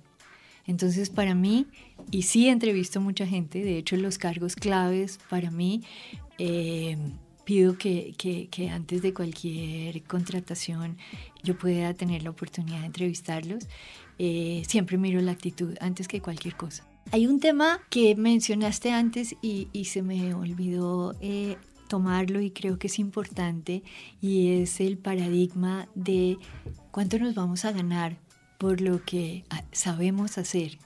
Entonces, 0.67 1.11
para 1.11 1.35
mí, 1.35 1.67
y 2.11 2.23
sí 2.23 2.49
entrevisto 2.49 3.01
mucha 3.01 3.27
gente, 3.27 3.63
de 3.63 3.79
hecho 3.79 3.97
los 3.97 4.19
cargos 4.19 4.57
claves 4.57 5.21
para 5.29 5.51
mí, 5.51 5.83
eh, 6.39 6.97
pido 7.45 7.79
que, 7.79 8.15
que, 8.17 8.71
antes 8.71 9.03
de 9.03 9.15
cualquier 9.15 10.03
contratación 10.03 10.97
yo 11.45 11.57
pueda 11.57 11.95
tener 11.95 12.25
la 12.25 12.31
oportunidad 12.31 12.81
de 12.81 12.87
entrevistarlos. 12.87 13.69
Eh, 14.19 14.63
siempre 14.67 14.97
miro 14.97 15.21
la 15.21 15.33
actitud 15.33 15.77
antes 15.81 16.09
que 16.09 16.21
cualquier 16.21 16.57
cosa. 16.57 16.85
Hay 17.13 17.27
un 17.27 17.41
tema 17.41 17.81
que 17.89 18.17
mencionaste 18.17 18.93
antes 18.93 19.37
y, 19.41 19.69
se 19.85 20.03
me 20.03 20.35
olvidó 20.35 21.15
eh, 21.21 21.57
tomarlo 21.89 22.41
y 22.41 22.51
creo 22.51 22.79
que 22.79 22.89
es 22.89 22.99
importante 22.99 23.83
y 24.21 24.61
es 24.61 24.81
el 24.81 24.99
paradigma 24.99 25.89
de 25.95 26.39
cuánto 26.91 27.19
nos 27.19 27.35
vamos 27.35 27.65
a 27.65 27.73
ganar 27.73 28.19
por 28.59 28.81
lo 28.81 29.05
que 29.05 29.45
ah, 29.51 29.63
sabemos 29.73 30.37
hacer. 30.39 30.79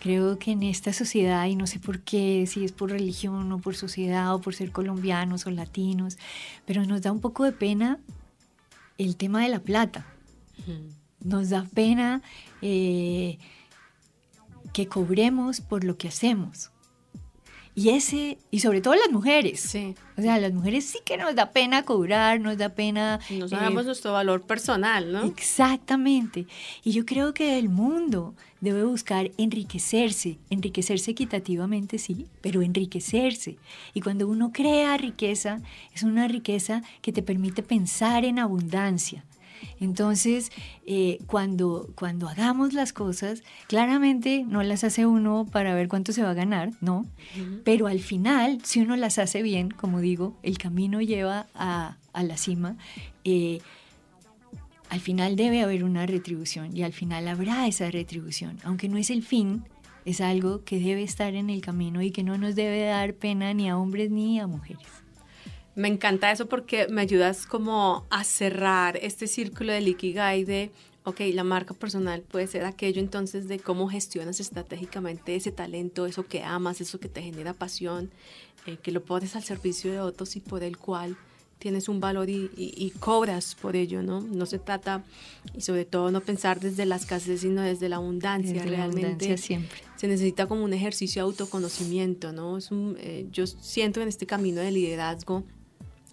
Creo 0.00 0.38
que 0.38 0.52
en 0.52 0.62
esta 0.62 0.94
sociedad, 0.94 1.46
y 1.46 1.56
no 1.56 1.66
sé 1.66 1.78
por 1.78 2.00
qué, 2.00 2.46
si 2.46 2.64
es 2.64 2.72
por 2.72 2.90
religión 2.90 3.52
o 3.52 3.58
por 3.58 3.76
sociedad 3.76 4.34
o 4.34 4.40
por 4.40 4.54
ser 4.54 4.72
colombianos 4.72 5.46
o 5.46 5.50
latinos, 5.50 6.16
pero 6.64 6.86
nos 6.86 7.02
da 7.02 7.12
un 7.12 7.20
poco 7.20 7.44
de 7.44 7.52
pena 7.52 7.98
el 8.96 9.16
tema 9.16 9.42
de 9.42 9.50
la 9.50 9.60
plata. 9.60 10.06
Nos 11.22 11.50
da 11.50 11.66
pena 11.74 12.22
eh, 12.62 13.38
que 14.72 14.86
cobremos 14.86 15.60
por 15.60 15.84
lo 15.84 15.96
que 15.96 16.08
hacemos. 16.08 16.70
Y 17.74 17.90
ese, 17.90 18.36
y 18.50 18.60
sobre 18.60 18.80
todo 18.80 18.94
las 18.94 19.10
mujeres. 19.10 19.60
Sí. 19.60 19.94
O 20.18 20.22
sea, 20.22 20.38
las 20.38 20.52
mujeres 20.52 20.84
sí 20.86 20.98
que 21.04 21.16
nos 21.16 21.34
da 21.34 21.52
pena 21.52 21.84
cobrar, 21.84 22.40
nos 22.40 22.58
da 22.58 22.70
pena... 22.70 23.20
No 23.30 23.46
eh, 23.46 23.48
sabemos 23.48 23.86
nuestro 23.86 24.12
valor 24.12 24.42
personal, 24.42 25.12
¿no? 25.12 25.24
Exactamente. 25.24 26.46
Y 26.82 26.90
yo 26.90 27.06
creo 27.06 27.32
que 27.32 27.58
el 27.58 27.68
mundo 27.68 28.34
debe 28.60 28.84
buscar 28.84 29.30
enriquecerse, 29.38 30.38
enriquecerse 30.50 31.12
equitativamente, 31.12 31.98
sí, 31.98 32.26
pero 32.40 32.60
enriquecerse. 32.60 33.56
Y 33.94 34.00
cuando 34.00 34.28
uno 34.28 34.50
crea 34.52 34.96
riqueza, 34.96 35.60
es 35.94 36.02
una 36.02 36.26
riqueza 36.26 36.82
que 37.02 37.12
te 37.12 37.22
permite 37.22 37.62
pensar 37.62 38.24
en 38.24 38.40
abundancia. 38.40 39.24
Entonces, 39.80 40.50
eh, 40.86 41.18
cuando, 41.26 41.88
cuando 41.94 42.28
hagamos 42.28 42.72
las 42.72 42.92
cosas, 42.92 43.42
claramente 43.68 44.44
no 44.46 44.62
las 44.62 44.84
hace 44.84 45.06
uno 45.06 45.46
para 45.50 45.74
ver 45.74 45.88
cuánto 45.88 46.12
se 46.12 46.22
va 46.22 46.30
a 46.30 46.34
ganar, 46.34 46.70
¿no? 46.80 47.06
Pero 47.64 47.86
al 47.86 48.00
final, 48.00 48.60
si 48.64 48.80
uno 48.80 48.96
las 48.96 49.18
hace 49.18 49.42
bien, 49.42 49.70
como 49.70 50.00
digo, 50.00 50.36
el 50.42 50.58
camino 50.58 51.00
lleva 51.00 51.46
a, 51.54 51.96
a 52.12 52.22
la 52.22 52.36
cima. 52.36 52.76
eh, 53.24 53.60
al 54.88 55.00
final 55.00 55.36
debe 55.36 55.62
haber 55.62 55.84
una 55.84 56.04
retribución 56.04 56.76
y 56.76 56.82
al 56.82 56.92
final 56.92 57.28
habrá 57.28 57.68
esa 57.68 57.88
retribución. 57.92 58.58
Aunque 58.64 58.88
no 58.88 58.96
es 58.96 59.10
el 59.10 59.22
fin, 59.22 59.62
es 60.04 60.20
algo 60.20 60.64
que 60.64 60.80
debe 60.80 61.04
estar 61.04 61.34
en 61.34 61.48
el 61.48 61.60
camino 61.60 62.02
y 62.02 62.10
que 62.10 62.24
no 62.24 62.36
nos 62.38 62.56
debe 62.56 62.86
dar 62.86 63.14
pena 63.14 63.54
ni 63.54 63.68
a 63.68 63.78
hombres 63.78 64.10
ni 64.10 64.40
a 64.40 64.48
mujeres. 64.48 64.82
Me 65.80 65.88
encanta 65.88 66.30
eso 66.30 66.46
porque 66.46 66.88
me 66.88 67.00
ayudas 67.00 67.46
como 67.46 68.04
a 68.10 68.22
cerrar 68.24 68.98
este 69.00 69.26
círculo 69.26 69.72
del 69.72 69.88
Ikigai 69.88 70.44
de, 70.44 70.70
ok, 71.04 71.20
la 71.32 71.42
marca 71.44 71.72
personal 71.74 72.20
puede 72.20 72.46
ser 72.48 72.64
aquello 72.66 73.00
entonces 73.00 73.48
de 73.48 73.58
cómo 73.58 73.88
gestionas 73.88 74.40
estratégicamente 74.40 75.34
ese 75.36 75.52
talento, 75.52 76.04
eso 76.06 76.26
que 76.26 76.42
amas, 76.42 76.80
eso 76.82 77.00
que 77.00 77.08
te 77.08 77.22
genera 77.22 77.54
pasión, 77.54 78.10
eh, 78.66 78.76
que 78.82 78.92
lo 78.92 79.02
pones 79.02 79.36
al 79.36 79.42
servicio 79.42 79.90
de 79.90 80.00
otros 80.00 80.36
y 80.36 80.40
por 80.40 80.62
el 80.62 80.76
cual 80.76 81.16
tienes 81.58 81.88
un 81.88 81.98
valor 82.00 82.28
y, 82.30 82.50
y- 82.56 82.74
y 82.76 82.90
cobras 82.90 83.54
por 83.54 83.74
ello, 83.76 84.02
¿no? 84.02 84.20
No 84.20 84.44
se 84.46 84.58
trata, 84.58 85.02
y 85.56 85.60
sobre 85.62 85.84
todo 85.86 86.10
no 86.10 86.20
pensar 86.20 86.58
desde 86.60 86.84
la 86.86 86.96
escasez, 86.96 87.40
sino 87.40 87.62
desde 87.62 87.88
la 87.88 87.96
abundancia. 87.96 88.52
Desde 88.54 88.70
la 88.70 88.76
Realmente 88.78 89.06
abundancia 89.08 89.36
siempre. 89.38 89.78
se 89.96 90.08
necesita 90.08 90.46
como 90.46 90.64
un 90.64 90.72
ejercicio 90.74 91.22
de 91.22 91.30
autoconocimiento, 91.30 92.32
¿no? 92.32 92.58
Es 92.58 92.70
un, 92.70 92.96
eh, 93.00 93.26
yo 93.30 93.46
siento 93.46 94.00
en 94.02 94.08
este 94.08 94.26
camino 94.26 94.60
de 94.60 94.70
liderazgo 94.72 95.44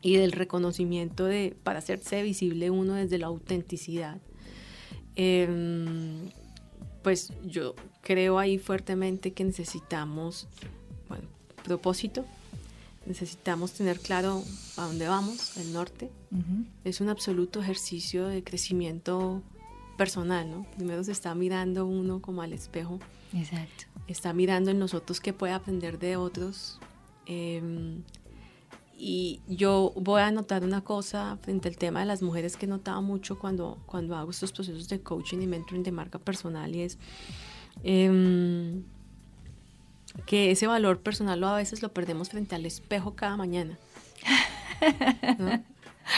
y 0.02 0.16
del 0.18 0.32
reconocimiento 0.32 1.26
de 1.26 1.56
para 1.64 1.80
hacerse 1.80 2.22
visible 2.24 2.70
uno 2.70 2.94
desde 2.94 3.18
la 3.18 3.28
autenticidad. 3.28 4.18
Em, 5.16 6.30
pues 7.02 7.34
yo 7.46 7.76
creo 8.02 8.38
ahí 8.38 8.58
fuertemente 8.58 9.32
que 9.32 9.44
necesitamos, 9.44 10.48
bueno, 11.08 11.26
propósito, 11.64 12.26
necesitamos 13.06 13.72
tener 13.72 14.00
claro 14.00 14.44
a 14.76 14.84
dónde 14.84 15.08
vamos, 15.08 15.58
el 15.58 15.74
norte. 15.74 16.10
Ujú. 16.32 16.66
Es 16.84 17.02
un 17.02 17.10
absoluto 17.10 17.62
ejercicio 17.62 18.28
de 18.28 18.44
crecimiento 18.44 19.42
personal, 19.98 20.50
¿no? 20.52 20.68
Primero 20.76 21.04
se 21.04 21.12
está 21.12 21.34
mirando 21.34 21.86
uno 21.86 22.22
como 22.22 22.42
al 22.44 22.54
espejo 22.54 23.00
Exacto. 23.34 23.86
está 24.08 24.34
mirando 24.34 24.70
en 24.70 24.78
nosotros 24.78 25.20
qué 25.20 25.34
puede 25.34 25.54
aprender 25.54 25.98
de 25.98 26.18
otros. 26.18 26.80
Eh, 27.26 27.98
y 29.00 29.42
yo 29.48 29.94
voy 29.96 30.22
a 30.22 30.32
notar 30.32 30.64
una 30.64 30.82
cosa 30.84 31.38
frente 31.42 31.70
al 31.70 31.78
tema 31.78 32.00
de 32.00 32.08
las 32.08 32.24
mujeres 32.24 32.58
que 32.58 32.66
he 32.66 32.70
notado 32.70 33.02
mucho 33.04 33.38
cuando, 33.38 33.78
cuando 33.86 34.16
hago 34.16 34.32
estos 34.32 34.52
procesos 34.52 34.90
de 34.90 35.02
coaching 35.02 35.38
y 35.40 35.48
mentoring 35.48 35.84
de 35.84 35.92
marca 35.92 36.18
personal 36.18 36.76
y 36.76 36.82
es 36.82 36.98
em, 37.84 38.84
que 40.26 40.50
ese 40.50 40.66
valor 40.66 41.00
personal 41.02 41.40
lo 41.40 41.48
a 41.48 41.58
veces 41.58 41.84
lo 41.84 41.94
perdemos 41.94 42.30
frente 42.30 42.56
al 42.56 42.66
espejo 42.66 43.16
cada 43.16 43.38
mañana. 43.38 43.78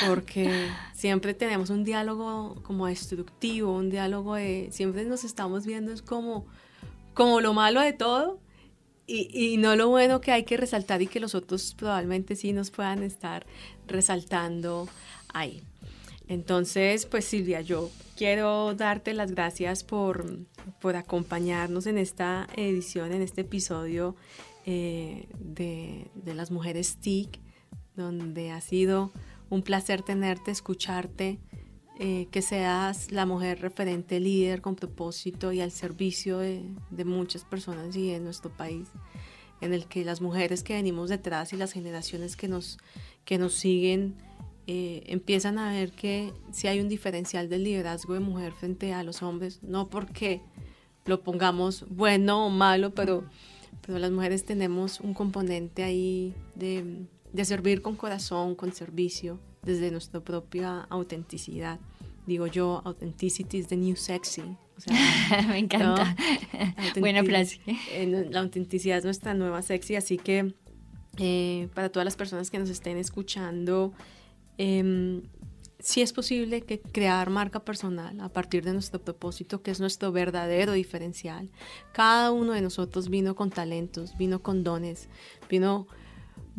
Porque 0.08 0.70
siempre 0.94 1.34
tenemos 1.34 1.70
un 1.72 1.84
diálogo 1.84 2.56
como 2.63 2.88
destructivo, 2.88 3.74
un 3.74 3.89
diálogo 3.89 4.36
de, 4.36 4.70
siempre 4.72 5.04
nos 5.04 5.26
estamos 5.26 5.65
viendo 5.65 5.92
es 5.92 6.02
como, 6.02 6.46
como 7.13 7.42
lo 7.42 7.54
malo 7.54 7.82
de 7.82 7.92
todo 7.92 8.39
y, 9.10 9.58
no 9.58 9.76
lo 9.76 9.89
bueno 9.89 10.22
que 10.22 10.32
hay 10.32 10.43
que 10.43 10.56
resaltar 10.56 11.02
y 11.02 11.08
que 11.08 11.19
los 11.19 11.34
otros 11.34 11.74
probablemente 11.76 12.36
sí 12.36 12.54
nos 12.54 12.69
puedan 12.69 13.04
estar 13.04 13.45
resaltando 13.88 14.88
ahí. 15.34 15.63
Entonces, 16.28 17.08
pues 17.08 17.26
Silvia, 17.26 17.62
yo 17.62 17.89
quiero 18.15 18.76
darte 18.76 19.13
las 19.13 19.32
gracias 19.32 19.84
por, 19.84 20.38
por 20.80 20.95
acompañarnos 20.95 21.88
en 21.88 21.98
esta 21.98 22.48
edición, 22.56 23.12
en 23.12 23.24
este 23.24 23.41
episodio 23.41 24.15
eh, 24.65 25.28
de, 25.39 26.12
de 26.13 26.34
Las 26.36 26.52
Mujeres 26.52 26.98
TIC, 26.98 27.39
donde 27.95 28.52
ha 28.52 28.62
sido 28.62 29.12
un 29.50 29.63
placer 29.63 30.04
tenerte, 30.04 30.52
escucharte, 30.52 31.39
eh, 32.00 32.28
que 32.32 32.42
seas 32.42 33.12
la 33.12 33.26
mujer 33.26 33.62
referente, 33.62 34.20
líder 34.20 34.62
con 34.62 34.76
propósito 34.76 35.52
y 35.52 35.62
al 35.62 35.72
servicio 35.72 36.40
de, 36.40 36.64
de 36.90 37.06
muchas 37.06 37.44
personas 37.44 37.96
y 37.96 38.10
de 38.10 38.20
nuestro 38.20 38.50
país, 38.50 38.88
en 39.62 39.74
el 39.74 39.86
que 39.86 40.06
las 40.06 40.22
mujeres 40.22 40.64
que 40.64 40.74
venimos 40.74 41.10
detrás 41.10 41.54
y 41.54 41.58
las 41.58 41.74
generaciones 41.74 42.36
que 42.38 42.48
nos, 42.48 42.78
que 43.26 43.38
nos 43.38 43.54
siguen 43.54 44.16
eh, 44.72 45.04
empiezan 45.08 45.58
a 45.58 45.72
ver 45.72 45.92
que 45.92 46.32
si 46.52 46.68
hay 46.68 46.80
un 46.80 46.90
diferencial 46.90 47.50
del 47.50 47.64
liderazgo 47.64 48.14
de 48.14 48.20
mujer 48.20 48.54
frente 48.54 48.94
a 48.94 49.02
los 49.02 49.24
hombres, 49.24 49.64
no 49.64 49.90
porque 49.90 50.44
lo 51.06 51.24
pongamos 51.24 51.88
bueno 51.90 52.46
o 52.46 52.50
malo, 52.52 52.94
pero, 52.94 53.24
pero 53.82 53.98
las 53.98 54.12
mujeres 54.12 54.46
tenemos 54.46 55.00
un 55.00 55.16
componente 55.16 55.82
ahí 55.82 56.36
de, 56.54 57.08
de 57.34 57.46
servir 57.46 57.82
con 57.82 57.96
corazón, 57.96 58.56
con 58.56 58.74
servicio, 58.74 59.39
desde 59.63 59.92
nuestra 59.92 60.20
propia 60.22 60.82
autenticidad. 60.89 61.80
Digo 62.26 62.48
yo, 62.48 62.82
authenticity 62.86 63.58
is 63.58 63.68
the 63.68 63.78
new 63.78 63.96
sexy. 63.96 64.42
O 64.78 64.82
sea, 64.82 64.96
Me 65.50 65.58
encanta. 65.60 66.15
¿no? 66.96 67.00
Buena 67.02 67.24
frase. 67.24 67.60
eh, 67.92 68.28
La 68.32 68.39
autenticidad 68.39 68.98
es 68.98 69.04
nuestra 69.04 69.34
nueva 69.34 69.62
sexy, 69.62 69.96
así 69.96 70.18
que 70.18 70.54
eh, 71.18 71.68
para 71.74 71.89
todas 71.89 72.06
las 72.06 72.15
personas 72.15 72.50
que 72.50 72.60
nos 72.60 72.70
estén 72.70 72.98
escuchando, 72.98 73.94
eh, 74.58 75.22
sí 75.80 76.02
es 76.02 76.13
posible 76.13 76.62
que 76.62 76.80
crear 76.80 77.30
marca 77.30 77.63
personal 77.65 78.20
a 78.22 78.30
partir 78.30 78.63
de 78.63 78.74
nuestro 78.74 79.02
propósito, 79.02 79.62
que 79.62 79.72
es 79.72 79.80
nuestro 79.80 80.12
verdadero 80.12 80.74
diferencial. 80.74 81.50
Cada 81.94 82.32
uno 82.32 82.54
de 82.54 82.62
nosotros 82.62 83.10
vino 83.10 83.36
con 83.36 83.50
talentos, 83.50 84.18
vino 84.18 84.42
con 84.42 84.63
dones, 84.63 85.10
vino, 85.50 85.88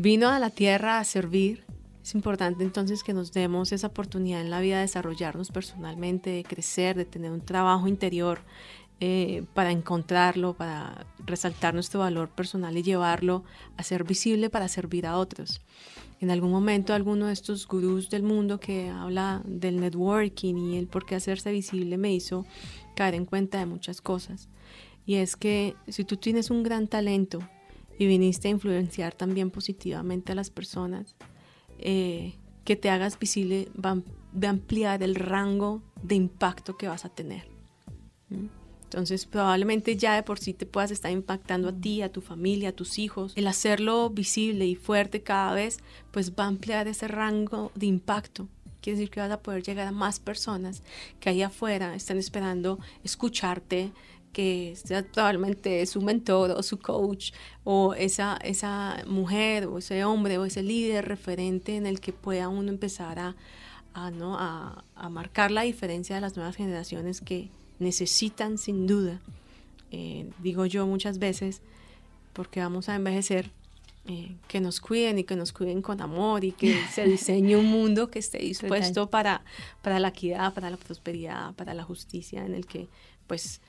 vino 0.01 0.29
a 0.31 0.39
la 0.39 0.49
tierra 0.49 0.99
a 0.99 1.05
servir. 1.05 1.65
Es 2.03 2.15
importante 2.15 2.65
entonces 2.65 3.05
que 3.05 3.13
nos 3.13 3.33
demos 3.33 3.71
esa 3.73 3.89
oportunidad 3.89 4.41
en 4.41 4.51
la 4.51 4.61
vida 4.61 4.77
de 4.77 4.83
desarrollarnos 4.83 5.51
personalmente, 5.51 6.31
de 6.31 6.45
crecer, 6.45 6.97
de 6.97 7.05
tener 7.05 7.31
un 7.31 7.43
trabajo 7.43 7.87
interior 7.87 8.41
eh, 9.01 9.45
para 9.53 9.71
encontrarlo, 9.71 10.55
para 10.55 11.07
resaltar 11.27 11.75
nuestro 11.75 12.01
valor 12.01 12.31
personal 12.31 12.77
y 12.79 12.83
llevarlo 12.83 13.45
a 13.77 13.83
ser 13.83 14.05
visible 14.05 14.49
para 14.49 14.69
servir 14.69 15.07
a 15.07 15.19
otros. 15.19 15.61
En 16.21 16.31
algún 16.31 16.51
momento 16.51 16.95
alguno 16.95 17.27
de 17.27 17.35
estos 17.35 17.69
gurús 17.69 18.09
del 18.09 18.23
mundo 18.23 18.59
que 18.59 18.89
habla 18.89 19.43
del 19.45 19.81
networking 19.81 20.55
y 20.55 20.79
el 20.79 20.87
por 20.87 21.05
qué 21.05 21.15
hacerse 21.15 21.53
visible 21.53 21.99
me 21.99 22.13
hizo 22.13 22.47
caer 22.97 23.15
en 23.15 23.27
cuenta 23.27 23.59
de 23.59 23.67
muchas 23.67 24.01
cosas. 24.01 24.49
Y 25.05 25.17
es 25.17 25.37
que 25.37 25.77
si 25.89 26.05
tú 26.05 26.17
tienes 26.17 26.51
un 26.51 26.63
gran 26.63 26.89
talento 26.89 27.41
y 28.01 28.07
viniste 28.07 28.49
a 28.49 28.53
influenciar 28.53 29.15
también 29.15 29.51
positivamente 29.51 30.33
a 30.33 30.35
las 30.35 30.49
personas, 30.49 31.15
eh, 31.79 32.33
que 32.65 32.75
te 32.75 32.89
hagas 32.89 33.19
visible 33.19 33.69
va, 33.77 33.91
a 33.91 34.49
ampliar 34.49 35.03
el 35.03 35.15
rango 35.15 35.83
de 36.03 36.15
impacto 36.15 36.79
que 36.79 36.89
vas 36.89 37.05
a 37.05 37.11
tener. 37.11 37.47
Entonces 38.85 39.27
probablemente 39.27 39.99
ya 39.99 40.15
de 40.15 40.23
por 40.23 40.39
sí 40.39 40.55
te 40.55 40.65
puedas 40.65 40.91
estar 40.91 41.13
impactando 41.13 41.69
a 41.69 41.73
ti, 41.75 42.01
a 42.01 42.11
tu 42.11 42.23
familia, 42.23 42.71
a 42.71 42.73
tus 42.73 42.99
hijos. 42.99 43.35
El 43.37 43.47
hacerlo 43.47 44.09
visible 44.09 44.65
y 44.65 44.77
fuerte 44.77 45.23
cada 45.23 45.53
vez, 45.53 45.81
pues 46.11 46.33
va 46.33 46.45
a 46.45 46.49
ampliar 46.49 46.89
ese 46.89 47.07
rango 47.07 47.71
de 47.75 47.85
impacto. 47.85 48.49
Quiere 48.81 48.99
decir 48.99 49.11
que 49.11 49.21
vas 49.21 49.31
a 49.31 49.43
poder 49.43 49.63
llegar 49.63 49.87
a 49.87 49.93
más 49.93 50.21
personas 50.21 50.83
que 51.21 51.29
ahí 51.29 51.43
afuera 51.43 51.95
están 51.95 52.17
esperando 52.17 52.79
escucharte, 53.05 53.93
que 54.33 54.75
sea 54.77 55.03
probablemente 55.03 55.85
su 55.87 56.01
mentor 56.03 56.53
o 56.53 56.63
su 56.63 56.79
coach 56.79 57.33
o 57.65 57.95
esa, 57.95 58.37
esa 58.45 59.03
mujer 59.07 59.67
o 59.67 59.79
ese 59.79 60.05
hombre 60.05 60.39
o 60.39 60.45
ese 60.45 60.63
líder 60.63 61.07
referente 61.07 61.77
en 61.77 61.87
el 61.87 62.01
que 62.01 62.13
pueda 62.13 62.49
uno 62.49 62.71
empezar 62.71 63.19
a, 63.19 63.37
a, 63.95 64.11
¿no? 64.11 64.39
a, 64.39 64.85
a 64.95 65.09
marcar 65.09 65.51
la 65.51 65.63
diferencia 65.63 66.15
de 66.15 66.21
las 66.21 66.37
nuevas 66.37 66.57
generaciones 66.57 67.21
que 67.21 67.49
necesitan 67.81 68.59
sin 68.59 68.87
duda, 68.87 69.21
eh, 69.91 70.31
digo 70.39 70.67
yo 70.67 70.87
muchas 70.87 71.19
veces, 71.19 71.63
porque 72.33 72.61
vamos 72.61 72.89
a 72.89 72.95
envejecer, 72.95 73.51
eh, 74.07 74.35
que 74.49 74.61
nos 74.61 74.81
cuiden 74.81 75.19
y 75.19 75.25
que 75.25 75.37
nos 75.37 75.53
cuiden 75.53 75.83
con 75.83 76.01
amor 76.01 76.45
y 76.45 76.53
que 76.53 76.79
se 76.93 77.05
diseñe 77.09 77.57
un 77.57 77.67
mundo 77.67 78.11
que 78.11 78.19
esté 78.19 78.39
dispuesto 78.39 79.11
para, 79.11 79.43
para 79.83 79.99
la 79.99 80.09
equidad, 80.09 80.55
para 80.55 80.71
la 80.71 80.77
prosperidad, 80.77 81.55
para 81.55 81.75
la 81.75 81.83
justicia, 81.83 82.45
en 82.45 82.55
el 82.55 82.67
que 82.67 82.89
pues 83.27 83.61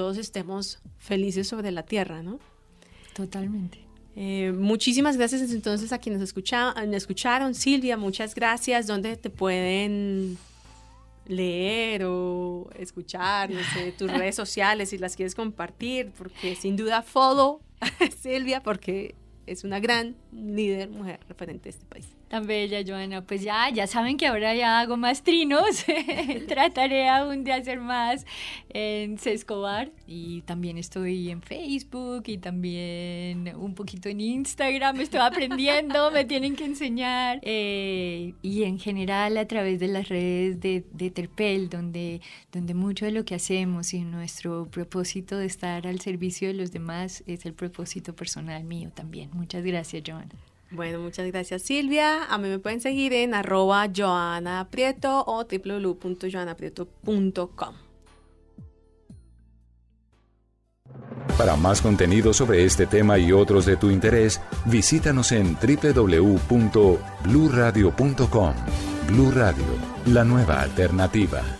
todos 0.00 0.16
estemos 0.16 0.78
felices 0.96 1.46
sobre 1.46 1.70
la 1.70 1.82
tierra, 1.82 2.22
¿no? 2.22 2.38
Totalmente. 3.12 3.80
Eh, 4.16 4.50
muchísimas 4.50 5.18
gracias 5.18 5.52
entonces 5.52 5.92
a 5.92 5.98
quienes 5.98 6.22
escucharon, 6.22 6.94
escucharon. 6.94 7.54
Silvia, 7.54 7.98
muchas 7.98 8.34
gracias. 8.34 8.86
¿Dónde 8.86 9.18
te 9.18 9.28
pueden 9.28 10.38
leer 11.26 12.04
o 12.06 12.70
escuchar? 12.78 13.50
No 13.50 13.60
sé, 13.74 13.92
tus 13.92 14.10
redes 14.18 14.36
sociales 14.36 14.88
si 14.88 14.96
las 14.96 15.16
quieres 15.16 15.34
compartir, 15.34 16.12
porque 16.16 16.56
sin 16.56 16.76
duda 16.76 17.02
follow 17.02 17.60
Silvia, 18.22 18.62
porque 18.62 19.14
es 19.44 19.64
una 19.64 19.80
gran 19.80 20.16
líder 20.32 20.88
mujer 20.88 21.20
referente 21.28 21.64
de 21.64 21.70
este 21.76 21.84
país. 21.84 22.06
Tan 22.30 22.46
bella, 22.46 22.84
Joana. 22.86 23.22
Pues 23.22 23.42
ya, 23.42 23.68
ya 23.70 23.88
saben 23.88 24.16
que 24.16 24.28
ahora 24.28 24.54
ya 24.54 24.78
hago 24.78 24.96
más 24.96 25.24
trinos. 25.24 25.84
Trataré 26.46 27.08
aún 27.08 27.42
de 27.42 27.52
hacer 27.52 27.80
más 27.80 28.24
en 28.68 29.18
Sescobar. 29.18 29.90
Y 30.06 30.42
también 30.42 30.78
estoy 30.78 31.30
en 31.30 31.42
Facebook 31.42 32.22
y 32.26 32.38
también 32.38 33.52
un 33.56 33.74
poquito 33.74 34.08
en 34.08 34.20
Instagram. 34.20 35.00
Estoy 35.00 35.18
aprendiendo, 35.18 36.12
me 36.12 36.24
tienen 36.24 36.54
que 36.54 36.66
enseñar. 36.66 37.40
Eh, 37.42 38.34
y 38.42 38.62
en 38.62 38.78
general 38.78 39.36
a 39.36 39.48
través 39.48 39.80
de 39.80 39.88
las 39.88 40.08
redes 40.08 40.60
de, 40.60 41.10
Terpel, 41.10 41.68
donde, 41.68 42.20
donde 42.52 42.74
mucho 42.74 43.06
de 43.06 43.10
lo 43.10 43.24
que 43.24 43.34
hacemos 43.34 43.92
y 43.92 44.02
nuestro 44.02 44.68
propósito 44.70 45.36
de 45.36 45.46
estar 45.46 45.84
al 45.84 46.00
servicio 46.00 46.46
de 46.46 46.54
los 46.54 46.70
demás 46.70 47.24
es 47.26 47.44
el 47.44 47.54
propósito 47.54 48.14
personal 48.14 48.62
mío 48.62 48.92
también. 48.94 49.30
Muchas 49.32 49.64
gracias, 49.64 50.04
Joana. 50.06 50.49
Bueno, 50.70 51.00
muchas 51.00 51.26
gracias 51.26 51.60
Silvia. 51.62 52.24
A 52.24 52.38
mí 52.38 52.48
me 52.48 52.58
pueden 52.58 52.80
seguir 52.80 53.12
en 53.12 53.34
arroba 53.34 53.86
Joana 53.94 54.66
o 55.26 55.44
www.joanaprieto.com. 55.44 57.74
Para 61.36 61.56
más 61.56 61.80
contenido 61.80 62.32
sobre 62.32 62.64
este 62.64 62.86
tema 62.86 63.18
y 63.18 63.32
otros 63.32 63.66
de 63.66 63.76
tu 63.76 63.90
interés, 63.90 64.40
visítanos 64.66 65.32
en 65.32 65.56
www.bluradio.com. 65.56 68.54
Blu 69.08 69.30
Radio, 69.30 69.64
la 70.06 70.24
nueva 70.24 70.60
alternativa. 70.60 71.59